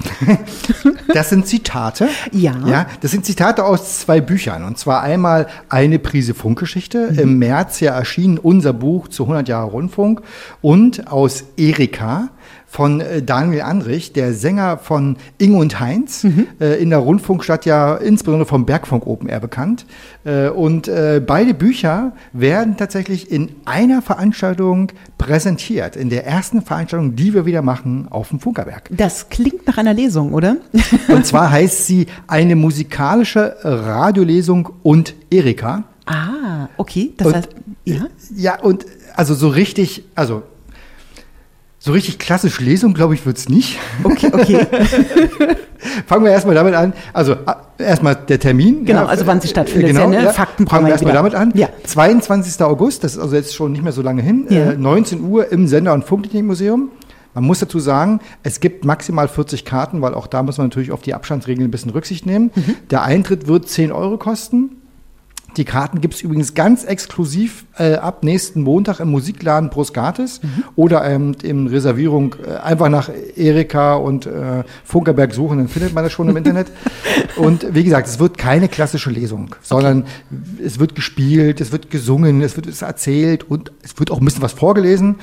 Das 1.13 1.29
sind 1.29 1.45
Zitate. 1.45 2.09
Ja. 2.31 2.55
Ja, 2.65 2.87
das 3.01 3.11
sind 3.11 3.23
Zitate 3.23 3.63
aus 3.63 3.99
zwei 3.99 4.19
Büchern. 4.19 4.63
Und 4.63 4.79
zwar 4.79 5.03
einmal 5.03 5.47
eine 5.69 5.99
Prise 5.99 6.33
Funkgeschichte. 6.33 7.11
Mhm. 7.11 7.19
Im 7.19 7.37
März 7.37 7.81
ja 7.81 7.93
erschien 7.93 8.39
unser 8.39 8.73
Buch 8.73 9.09
zu 9.09 9.23
100 9.23 9.47
Jahre 9.47 9.69
Rundfunk. 9.69 10.21
Und 10.61 11.11
aus 11.11 11.22
Erika 11.57 12.29
von 12.67 13.01
äh, 13.01 13.21
Daniel 13.21 13.61
Andrich, 13.61 14.13
der 14.13 14.33
Sänger 14.33 14.77
von 14.79 15.17
Inge 15.37 15.57
und 15.57 15.79
Heinz, 15.79 16.23
Mhm. 16.23 16.47
äh, 16.59 16.81
in 16.81 16.89
der 16.89 16.97
Rundfunkstadt 16.99 17.65
ja 17.67 17.95
insbesondere 17.95 18.47
vom 18.47 18.65
Bergfunk 18.65 19.05
Open 19.05 19.29
Air 19.29 19.39
bekannt. 19.41 19.85
Äh, 20.25 20.49
und 20.49 20.87
äh, 20.87 21.21
beide 21.25 21.53
Bücher 21.53 22.13
werden 22.33 22.75
tatsächlich 22.75 23.31
in 23.31 23.49
einer 23.65 24.01
Veranstaltung 24.01 24.91
präsentiert. 25.19 25.95
In 25.95 26.09
der 26.09 26.25
ersten 26.25 26.63
Veranstaltung, 26.63 27.15
die 27.15 27.35
wir 27.35 27.45
wieder 27.45 27.61
machen 27.61 28.07
auf 28.09 28.29
dem 28.29 28.39
Funkerberg. 28.39 28.89
Das 28.89 29.29
klingt 29.29 29.67
nach 29.67 29.77
einer 29.77 29.93
Lesung, 29.93 30.33
oder? 30.33 30.57
Und 31.09 31.27
zwar 31.27 31.51
heißt 31.51 31.85
sie 31.85 32.07
eine 32.25 32.55
musikalische 32.55 33.55
Radiolesung 33.63 34.69
und 34.81 35.13
Erika. 35.29 35.83
ah, 36.07 36.67
okay. 36.77 37.13
Das 37.17 37.27
Und- 37.27 37.35
heißt, 37.35 37.49
ja. 37.85 38.07
Ja, 38.35 38.59
und 38.61 38.85
also 39.15 39.35
so 39.35 39.49
richtig, 39.49 40.05
also 40.15 40.41
so 41.85 41.91
richtig 41.91 42.17
klassisch 42.17 42.61
Lesung, 42.61 42.93
glaube 42.93 43.13
ich, 43.13 43.25
wird's 43.25 43.49
nicht. 43.49 43.77
Okay, 44.05 44.31
okay. 44.31 44.65
Fangen 46.07 46.23
wir 46.23 46.31
erstmal 46.31 46.55
damit 46.55 46.75
an. 46.75 46.93
Also 47.11 47.35
erstmal 47.77 48.15
der 48.15 48.39
Termin. 48.39 48.85
Genau, 48.85 49.05
also 49.05 49.27
wann 49.27 49.41
sie 49.41 49.49
stattfindet, 49.49 49.89
Genau, 49.89 50.03
ja, 50.03 50.07
ne? 50.07 50.23
ja. 50.23 50.31
Fakten 50.31 50.63
brauchen 50.63 50.75
Fangen 50.75 50.85
wir 50.85 50.93
erstmal 50.93 51.13
damit 51.13 51.35
an. 51.35 51.51
Ja. 51.55 51.67
22. 51.83 52.61
August, 52.63 53.03
das 53.03 53.15
ist 53.15 53.19
also 53.19 53.35
jetzt 53.35 53.53
schon 53.53 53.73
nicht 53.73 53.83
mehr 53.83 53.91
so 53.91 54.01
lange 54.01 54.21
hin. 54.21 54.45
Ja. 54.49 54.71
Äh, 54.71 54.77
19 54.77 55.25
Uhr 55.25 55.51
im 55.51 55.67
Sender- 55.67 55.93
und 55.93 56.05
Funktechnikmuseum. 56.05 56.89
Man 57.33 57.43
muss 57.43 57.59
dazu 57.59 57.79
sagen, 57.79 58.21
es 58.43 58.61
gibt 58.61 58.85
maximal 58.85 59.27
40 59.27 59.65
Karten, 59.65 60.01
weil 60.01 60.13
auch 60.13 60.27
da 60.27 60.41
muss 60.41 60.57
man 60.57 60.67
natürlich 60.67 60.93
auf 60.93 61.01
die 61.01 61.13
Abstandsregeln 61.13 61.67
ein 61.67 61.71
bisschen 61.71 61.91
Rücksicht 61.91 62.25
nehmen. 62.25 62.51
Mhm. 62.55 62.75
Der 62.91 63.03
Eintritt 63.03 63.47
wird 63.47 63.67
10 63.67 63.91
Euro 63.91 64.17
kosten. 64.17 64.77
Die 65.57 65.65
Karten 65.65 66.01
gibt 66.01 66.15
es 66.15 66.21
übrigens 66.21 66.53
ganz 66.53 66.83
exklusiv 66.83 67.65
äh, 67.77 67.95
ab 67.95 68.23
nächsten 68.23 68.61
Montag 68.61 68.99
im 68.99 69.09
Musikladen 69.09 69.69
Proskatis 69.69 70.41
mhm. 70.41 70.63
oder 70.75 71.05
ähm, 71.05 71.35
in 71.43 71.67
Reservierung 71.67 72.35
äh, 72.45 72.55
einfach 72.57 72.89
nach 72.89 73.09
Erika 73.35 73.95
und 73.95 74.25
äh, 74.25 74.63
Funkerberg 74.83 75.33
suchen, 75.33 75.59
dann 75.59 75.67
findet 75.67 75.93
man 75.93 76.03
das 76.03 76.13
schon 76.13 76.29
im 76.29 76.37
Internet. 76.37 76.67
Und 77.35 77.73
wie 77.73 77.83
gesagt, 77.83 78.07
es 78.07 78.19
wird 78.19 78.37
keine 78.37 78.67
klassische 78.67 79.09
Lesung, 79.09 79.55
sondern 79.61 80.01
okay. 80.01 80.63
es 80.65 80.79
wird 80.79 80.93
gespielt, 80.93 81.61
es 81.61 81.71
wird 81.71 81.89
gesungen, 81.89 82.41
es 82.41 82.55
wird 82.55 82.67
es 82.67 82.81
erzählt 82.81 83.49
und 83.49 83.71
es 83.81 83.97
wird 83.99 84.11
auch 84.11 84.19
ein 84.19 84.25
bisschen 84.25 84.43
was 84.43 84.53
vorgelesen. 84.53 85.15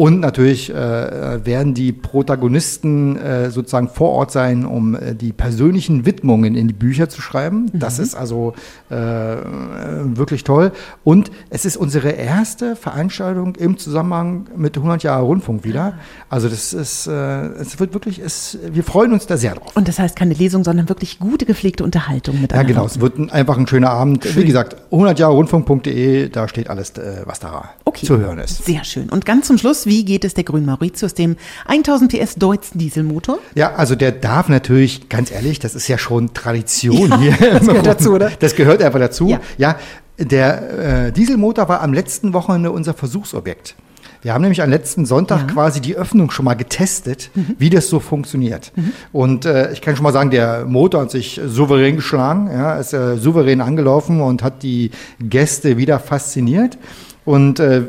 Und 0.00 0.20
natürlich 0.20 0.70
äh, 0.70 1.44
werden 1.44 1.74
die 1.74 1.92
Protagonisten 1.92 3.18
äh, 3.18 3.50
sozusagen 3.50 3.90
vor 3.90 4.12
Ort 4.12 4.32
sein, 4.32 4.64
um 4.64 4.94
äh, 4.94 5.14
die 5.14 5.30
persönlichen 5.30 6.06
Widmungen 6.06 6.54
in 6.54 6.68
die 6.68 6.72
Bücher 6.72 7.10
zu 7.10 7.20
schreiben. 7.20 7.68
Mhm. 7.70 7.80
Das 7.80 7.98
ist 7.98 8.14
also 8.14 8.54
äh, 8.88 8.94
wirklich 8.94 10.42
toll. 10.42 10.72
Und 11.04 11.30
es 11.50 11.66
ist 11.66 11.76
unsere 11.76 12.12
erste 12.12 12.76
Veranstaltung 12.76 13.56
im 13.56 13.76
Zusammenhang 13.76 14.46
mit 14.56 14.78
100 14.78 15.02
Jahre 15.02 15.24
Rundfunk 15.24 15.64
wieder. 15.64 15.98
Also 16.30 16.48
das 16.48 16.72
ist, 16.72 17.06
äh, 17.06 17.12
es 17.58 17.78
wird 17.78 17.92
wirklich, 17.92 18.20
es, 18.20 18.56
wir 18.72 18.84
freuen 18.84 19.12
uns 19.12 19.26
da 19.26 19.36
sehr 19.36 19.56
drauf. 19.56 19.76
Und 19.76 19.86
das 19.86 19.98
heißt 19.98 20.16
keine 20.16 20.32
Lesung, 20.32 20.64
sondern 20.64 20.88
wirklich 20.88 21.18
gute 21.18 21.44
gepflegte 21.44 21.84
Unterhaltung 21.84 22.40
mit 22.40 22.52
Ja, 22.52 22.62
genau. 22.62 22.86
Es 22.86 23.02
wird 23.02 23.30
einfach 23.30 23.58
ein 23.58 23.66
schöner 23.66 23.90
Abend. 23.90 24.24
Schön. 24.24 24.44
Wie 24.44 24.46
gesagt, 24.46 24.76
100 24.90 25.18
Jahre 25.18 25.34
Rundfunk.de, 25.34 26.30
da 26.30 26.48
steht 26.48 26.70
alles, 26.70 26.92
äh, 26.92 27.20
was 27.26 27.38
da 27.40 27.74
okay. 27.84 28.06
zu 28.06 28.16
hören 28.16 28.38
ist. 28.38 28.64
Sehr 28.64 28.82
schön. 28.84 29.10
Und 29.10 29.26
ganz 29.26 29.46
zum 29.46 29.58
Schluss, 29.58 29.89
wie 29.90 30.04
geht 30.04 30.24
es 30.24 30.34
der 30.34 30.44
Grün 30.44 30.64
Mauritius, 30.64 31.14
dem 31.14 31.36
1000 31.66 32.12
PS 32.12 32.36
Deutz 32.36 32.70
Dieselmotor? 32.72 33.40
Ja, 33.56 33.74
also 33.74 33.96
der 33.96 34.12
darf 34.12 34.48
natürlich, 34.48 35.08
ganz 35.08 35.32
ehrlich, 35.32 35.58
das 35.58 35.74
ist 35.74 35.88
ja 35.88 35.98
schon 35.98 36.32
Tradition 36.32 37.10
ja, 37.10 37.18
hier. 37.18 37.36
Das 37.50 37.66
gehört 37.66 37.86
dazu, 37.86 38.12
oder? 38.12 38.30
Das 38.38 38.54
gehört 38.54 38.82
einfach 38.82 39.00
dazu. 39.00 39.28
Ja, 39.28 39.40
ja 39.58 39.76
der 40.16 41.06
äh, 41.08 41.12
Dieselmotor 41.12 41.68
war 41.68 41.80
am 41.80 41.92
letzten 41.92 42.32
Wochenende 42.34 42.70
unser 42.70 42.94
Versuchsobjekt. 42.94 43.74
Wir 44.22 44.32
haben 44.32 44.42
nämlich 44.42 44.62
am 44.62 44.70
letzten 44.70 45.06
Sonntag 45.06 45.40
ja. 45.40 45.46
quasi 45.54 45.80
die 45.80 45.96
Öffnung 45.96 46.30
schon 46.30 46.44
mal 46.44 46.54
getestet, 46.54 47.30
mhm. 47.34 47.56
wie 47.58 47.70
das 47.70 47.88
so 47.88 47.98
funktioniert. 47.98 48.70
Mhm. 48.76 48.92
Und 49.10 49.44
äh, 49.44 49.72
ich 49.72 49.80
kann 49.80 49.96
schon 49.96 50.04
mal 50.04 50.12
sagen, 50.12 50.30
der 50.30 50.66
Motor 50.66 51.02
hat 51.02 51.10
sich 51.10 51.40
souverän 51.44 51.96
geschlagen, 51.96 52.48
ja, 52.52 52.76
ist 52.76 52.92
äh, 52.92 53.16
souverän 53.16 53.60
angelaufen 53.60 54.20
und 54.20 54.44
hat 54.44 54.62
die 54.62 54.92
Gäste 55.18 55.78
wieder 55.78 55.98
fasziniert. 55.98 56.78
Und 57.24 57.60
äh, 57.60 57.82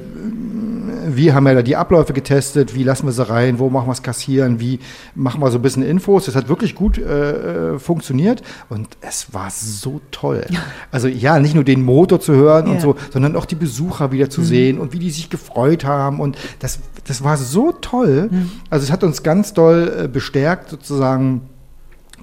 wir 1.16 1.34
haben 1.34 1.48
ja 1.48 1.54
da 1.54 1.62
die 1.62 1.76
Abläufe 1.76 2.14
getestet, 2.14 2.76
wie 2.76 2.84
lassen 2.84 3.06
wir 3.06 3.12
sie 3.12 3.28
rein, 3.28 3.60
wo 3.60 3.70
machen 3.70 3.88
wir 3.88 3.94
es 3.94 4.04
kassieren, 4.04 4.60
wie 4.60 4.80
machen 5.16 5.42
wir 5.42 5.52
so 5.52 5.60
ein 5.60 5.62
bisschen 5.62 5.84
Infos. 5.84 6.26
Das 6.26 6.36
hat 6.36 6.50
wirklich 6.50 6.76
gut 6.76 6.98
äh, 6.98 7.80
funktioniert 7.80 8.42
und 8.70 8.88
es 9.02 9.34
war 9.34 9.50
so 9.52 10.02
toll. 10.12 10.46
Also 10.92 11.08
ja, 11.08 11.40
nicht 11.40 11.56
nur 11.56 11.64
den 11.64 11.84
Motor 11.84 12.20
zu 12.20 12.34
hören 12.34 12.68
ja. 12.68 12.74
und 12.74 12.82
so, 12.82 12.96
sondern 13.12 13.36
auch 13.36 13.46
die 13.46 13.56
Besucher 13.56 14.12
wieder 14.12 14.30
zu 14.30 14.42
mhm. 14.42 14.46
sehen 14.46 14.80
und 14.80 14.94
wie 14.94 15.00
die 15.00 15.10
sich 15.10 15.30
gefreut 15.30 15.86
haben 15.86 16.20
und 16.20 16.38
das, 16.60 16.80
das 17.06 17.24
war 17.24 17.38
so 17.38 17.72
toll. 17.72 18.28
Mhm. 18.30 18.52
Also 18.70 18.84
es 18.84 18.92
hat 18.92 19.04
uns 19.04 19.24
ganz 19.24 19.54
doll 19.54 20.04
äh, 20.04 20.08
bestärkt 20.08 20.70
sozusagen 20.70 21.42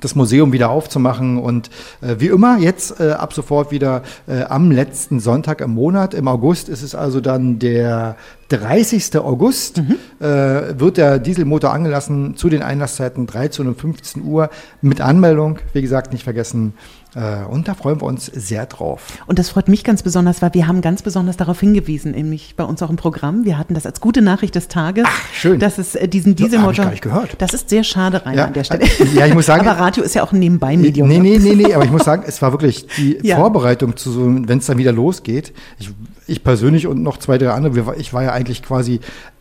das 0.00 0.14
Museum 0.14 0.52
wieder 0.52 0.70
aufzumachen 0.70 1.38
und 1.38 1.70
äh, 2.00 2.16
wie 2.18 2.28
immer 2.28 2.58
jetzt 2.58 3.00
äh, 3.00 3.10
ab 3.10 3.32
sofort 3.32 3.70
wieder 3.70 4.02
äh, 4.26 4.42
am 4.42 4.70
letzten 4.70 5.20
Sonntag 5.20 5.60
im 5.60 5.70
Monat. 5.70 6.14
Im 6.14 6.28
August 6.28 6.68
ist 6.68 6.82
es 6.82 6.94
also 6.94 7.20
dann 7.20 7.58
der 7.58 8.16
30. 8.48 9.18
August 9.18 9.78
mhm. 9.78 9.96
äh, 10.20 10.78
wird 10.78 10.96
der 10.96 11.18
Dieselmotor 11.18 11.72
angelassen 11.72 12.36
zu 12.36 12.48
den 12.48 12.62
Einlasszeiten 12.62 13.26
13 13.26 13.66
und 13.68 13.78
15 13.78 14.22
Uhr 14.24 14.48
mit 14.80 15.00
Anmeldung. 15.00 15.58
Wie 15.74 15.82
gesagt, 15.82 16.12
nicht 16.12 16.24
vergessen. 16.24 16.74
Äh, 17.14 17.44
und 17.44 17.68
da 17.68 17.74
freuen 17.74 18.00
wir 18.00 18.06
uns 18.06 18.26
sehr 18.26 18.66
drauf. 18.66 19.02
Und 19.26 19.38
das 19.38 19.48
freut 19.50 19.68
mich 19.68 19.84
ganz 19.84 20.02
besonders, 20.02 20.42
weil 20.42 20.52
wir 20.54 20.66
haben 20.66 20.80
ganz 20.80 21.02
besonders 21.02 21.36
darauf 21.36 21.60
hingewiesen, 21.60 22.12
nämlich 22.12 22.54
bei 22.56 22.64
uns 22.64 22.82
auch 22.82 22.90
im 22.90 22.96
Programm. 22.96 23.44
Wir 23.44 23.58
hatten 23.58 23.74
das 23.74 23.86
als 23.86 24.00
gute 24.00 24.22
Nachricht 24.22 24.54
des 24.54 24.68
Tages. 24.68 25.04
Ach, 25.06 25.32
schön. 25.32 25.58
Dass 25.58 25.78
es 25.78 25.94
äh, 25.94 26.08
diesen 26.08 26.36
Dieselmotor. 26.36 26.84
Gar 26.84 26.90
nicht 26.90 27.02
gehört. 27.02 27.36
Das 27.38 27.54
ist 27.54 27.70
sehr 27.70 27.84
schade, 27.84 28.24
Rainer, 28.24 28.36
ja, 28.36 28.44
an 28.46 28.52
der 28.52 28.64
Stelle. 28.64 28.84
Ja, 29.14 29.26
ich 29.26 29.34
muss 29.34 29.46
sagen. 29.46 29.66
aber 29.66 29.78
Radio 29.80 30.02
ist 30.02 30.14
ja 30.14 30.22
auch 30.22 30.32
ein 30.32 30.38
Nebenbei-Medium. 30.38 31.08
Nee, 31.08 31.18
nee, 31.18 31.38
nee, 31.38 31.54
nee, 31.54 31.74
aber 31.74 31.84
ich 31.84 31.90
muss 31.90 32.04
sagen, 32.04 32.24
es 32.26 32.42
war 32.42 32.52
wirklich 32.52 32.86
die 32.96 33.18
ja. 33.22 33.36
Vorbereitung 33.36 33.96
zu 33.96 34.10
so, 34.10 34.26
wenn 34.26 34.58
es 34.58 34.66
dann 34.66 34.78
wieder 34.78 34.92
losgeht. 34.92 35.52
Ich 35.78 35.90
ich 36.28 36.44
persönlich 36.44 36.86
und 36.86 37.02
noch 37.02 37.16
zwei, 37.16 37.38
drei 37.38 37.50
andere, 37.50 37.96
ich 37.96 38.12
war 38.12 38.22
ja 38.22 38.32
eigentlich 38.32 38.62
quasi 38.62 39.00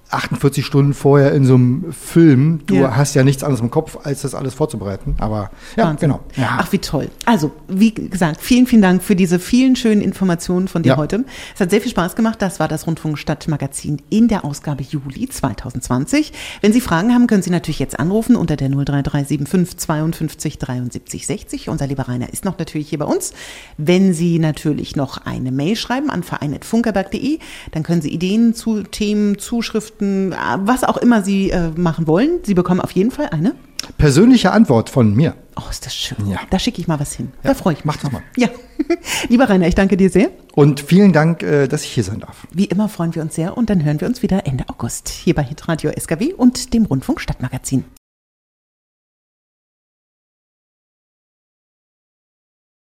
48 0.10 0.66
Stunden 0.66 0.94
vorher 0.94 1.34
in 1.34 1.46
so 1.46 1.56
einem 1.56 1.92
Film. 1.92 2.62
Du 2.66 2.76
ja. 2.76 2.96
hast 2.96 3.14
ja 3.14 3.24
nichts 3.24 3.44
anderes 3.44 3.62
im 3.62 3.72
Kopf, 3.72 3.98
als 4.04 4.22
das 4.22 4.34
alles 4.34 4.54
vorzubereiten. 4.54 5.16
Aber 5.20 5.52
ja, 5.76 5.86
Wahnsinn. 5.86 6.10
genau. 6.10 6.20
Ja. 6.36 6.58
Ach, 6.60 6.72
wie 6.72 6.80
toll. 6.80 7.10
Also, 7.26 7.52
wie 7.68 7.94
gesagt, 7.94 8.42
vielen, 8.42 8.68
vielen 8.68 8.82
Dank 8.82 9.04
für 9.04 9.16
diese 9.16 9.40
vielen 9.40 9.76
schönen 9.76 10.02
Informationen 10.02 10.68
von 10.68 10.84
dir 10.84 10.90
ja. 10.90 10.98
heute. 10.98 11.26
Es 11.54 11.60
hat 11.60 11.72
sehr 11.72 11.82
viel 11.82 11.92
Spaß 11.92 12.16
gemacht. 12.16 12.42
Das 12.42 12.60
war 12.60 12.68
das 12.68 12.88
Rundfunkstadtmagazin 12.88 14.02
in 14.10 14.28
der 14.28 14.46
Ausgabe 14.46 14.84
Juli 14.84 15.28
2020. 15.28 16.32
Wenn 16.62 16.72
Sie 16.72 16.82
Fragen 16.82 17.14
haben, 17.14 17.28
können 17.28 17.44
Sie 17.44 17.50
natürlich 17.50 17.80
jetzt 17.80 18.00
anrufen 18.00 18.36
unter 18.36 18.56
der 18.56 18.70
03375 18.70 19.78
52 19.78 20.58
73 20.58 21.28
60. 21.28 21.70
Unser 21.70 21.88
lieber 21.88 22.08
Rainer 22.08 22.32
ist 22.32 22.46
noch 22.46 22.58
natürlich 22.58 22.90
hier 22.90 23.00
bei 23.00 23.06
uns. 23.06 23.34
Wenn 23.78 24.14
Sie 24.14 24.40
natürlich 24.40 24.96
noch 24.96 25.26
eine 25.26 25.52
Mail 25.52 25.76
schreiben 25.76 26.10
an 26.10 26.24
verein.funkerberg.de, 26.24 27.40
dann 27.72 27.84
können 27.84 28.02
Sie 28.02 28.10
Ideen 28.10 28.54
zu 28.54 28.84
Themen, 28.84 29.38
Zuschriften, 29.38 29.97
Botschaften, 29.98 30.36
was 30.66 30.84
auch 30.84 30.98
immer 30.98 31.24
Sie 31.24 31.50
äh, 31.52 31.70
machen 31.76 32.08
wollen. 32.08 32.40
Sie 32.44 32.54
bekommen 32.54 32.82
auf 32.82 32.92
jeden 32.92 33.12
Fall 33.12 33.28
eine 33.28 33.56
persönliche 33.98 34.52
Antwort 34.52 34.90
von 34.90 35.14
mir. 35.16 35.36
Oh, 35.56 35.70
ist 35.70 35.86
das 35.86 35.96
schön. 35.96 36.28
Ja. 36.28 36.40
Da 36.50 36.60
schicke 36.60 36.82
ich 36.82 36.88
mal 36.88 37.00
was 37.00 37.14
hin. 37.14 37.32
Ja. 37.44 37.50
Da 37.50 37.54
freue 37.56 37.74
ich 37.74 37.80
mich. 37.80 37.86
Mach 37.86 37.98
das 37.98 38.12
mal. 38.12 38.22
Ja. 38.36 38.50
Lieber 39.30 39.50
Rainer, 39.50 39.68
ich 39.68 39.76
danke 39.76 39.98
dir 39.98 40.10
sehr. 40.10 40.30
Und 40.54 40.82
vielen 40.82 41.14
Dank, 41.14 41.42
äh, 41.44 41.68
dass 41.68 41.84
ich 41.84 41.92
hier 41.92 42.04
sein 42.04 42.20
darf. 42.20 42.48
Wie 42.52 42.66
immer 42.66 42.90
freuen 42.90 43.16
wir 43.16 43.22
uns 43.22 43.36
sehr 43.36 43.58
und 43.58 43.70
dann 43.70 43.84
hören 43.84 44.02
wir 44.02 44.08
uns 44.08 44.22
wieder 44.22 44.46
Ende 44.46 44.66
August 44.70 45.10
hier 45.10 45.36
bei 45.36 45.44
Hitradio 45.44 45.92
SKW 45.92 46.34
und 46.34 46.74
dem 46.74 46.86
Rundfunk 46.86 47.22
Stadtmagazin. 47.22 47.86